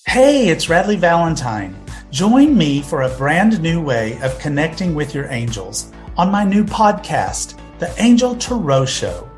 [0.07, 1.76] Hey, it's Radleigh Valentine.
[2.11, 6.64] Join me for a brand new way of connecting with your angels on my new
[6.64, 9.30] podcast, The Angel Tarot Show.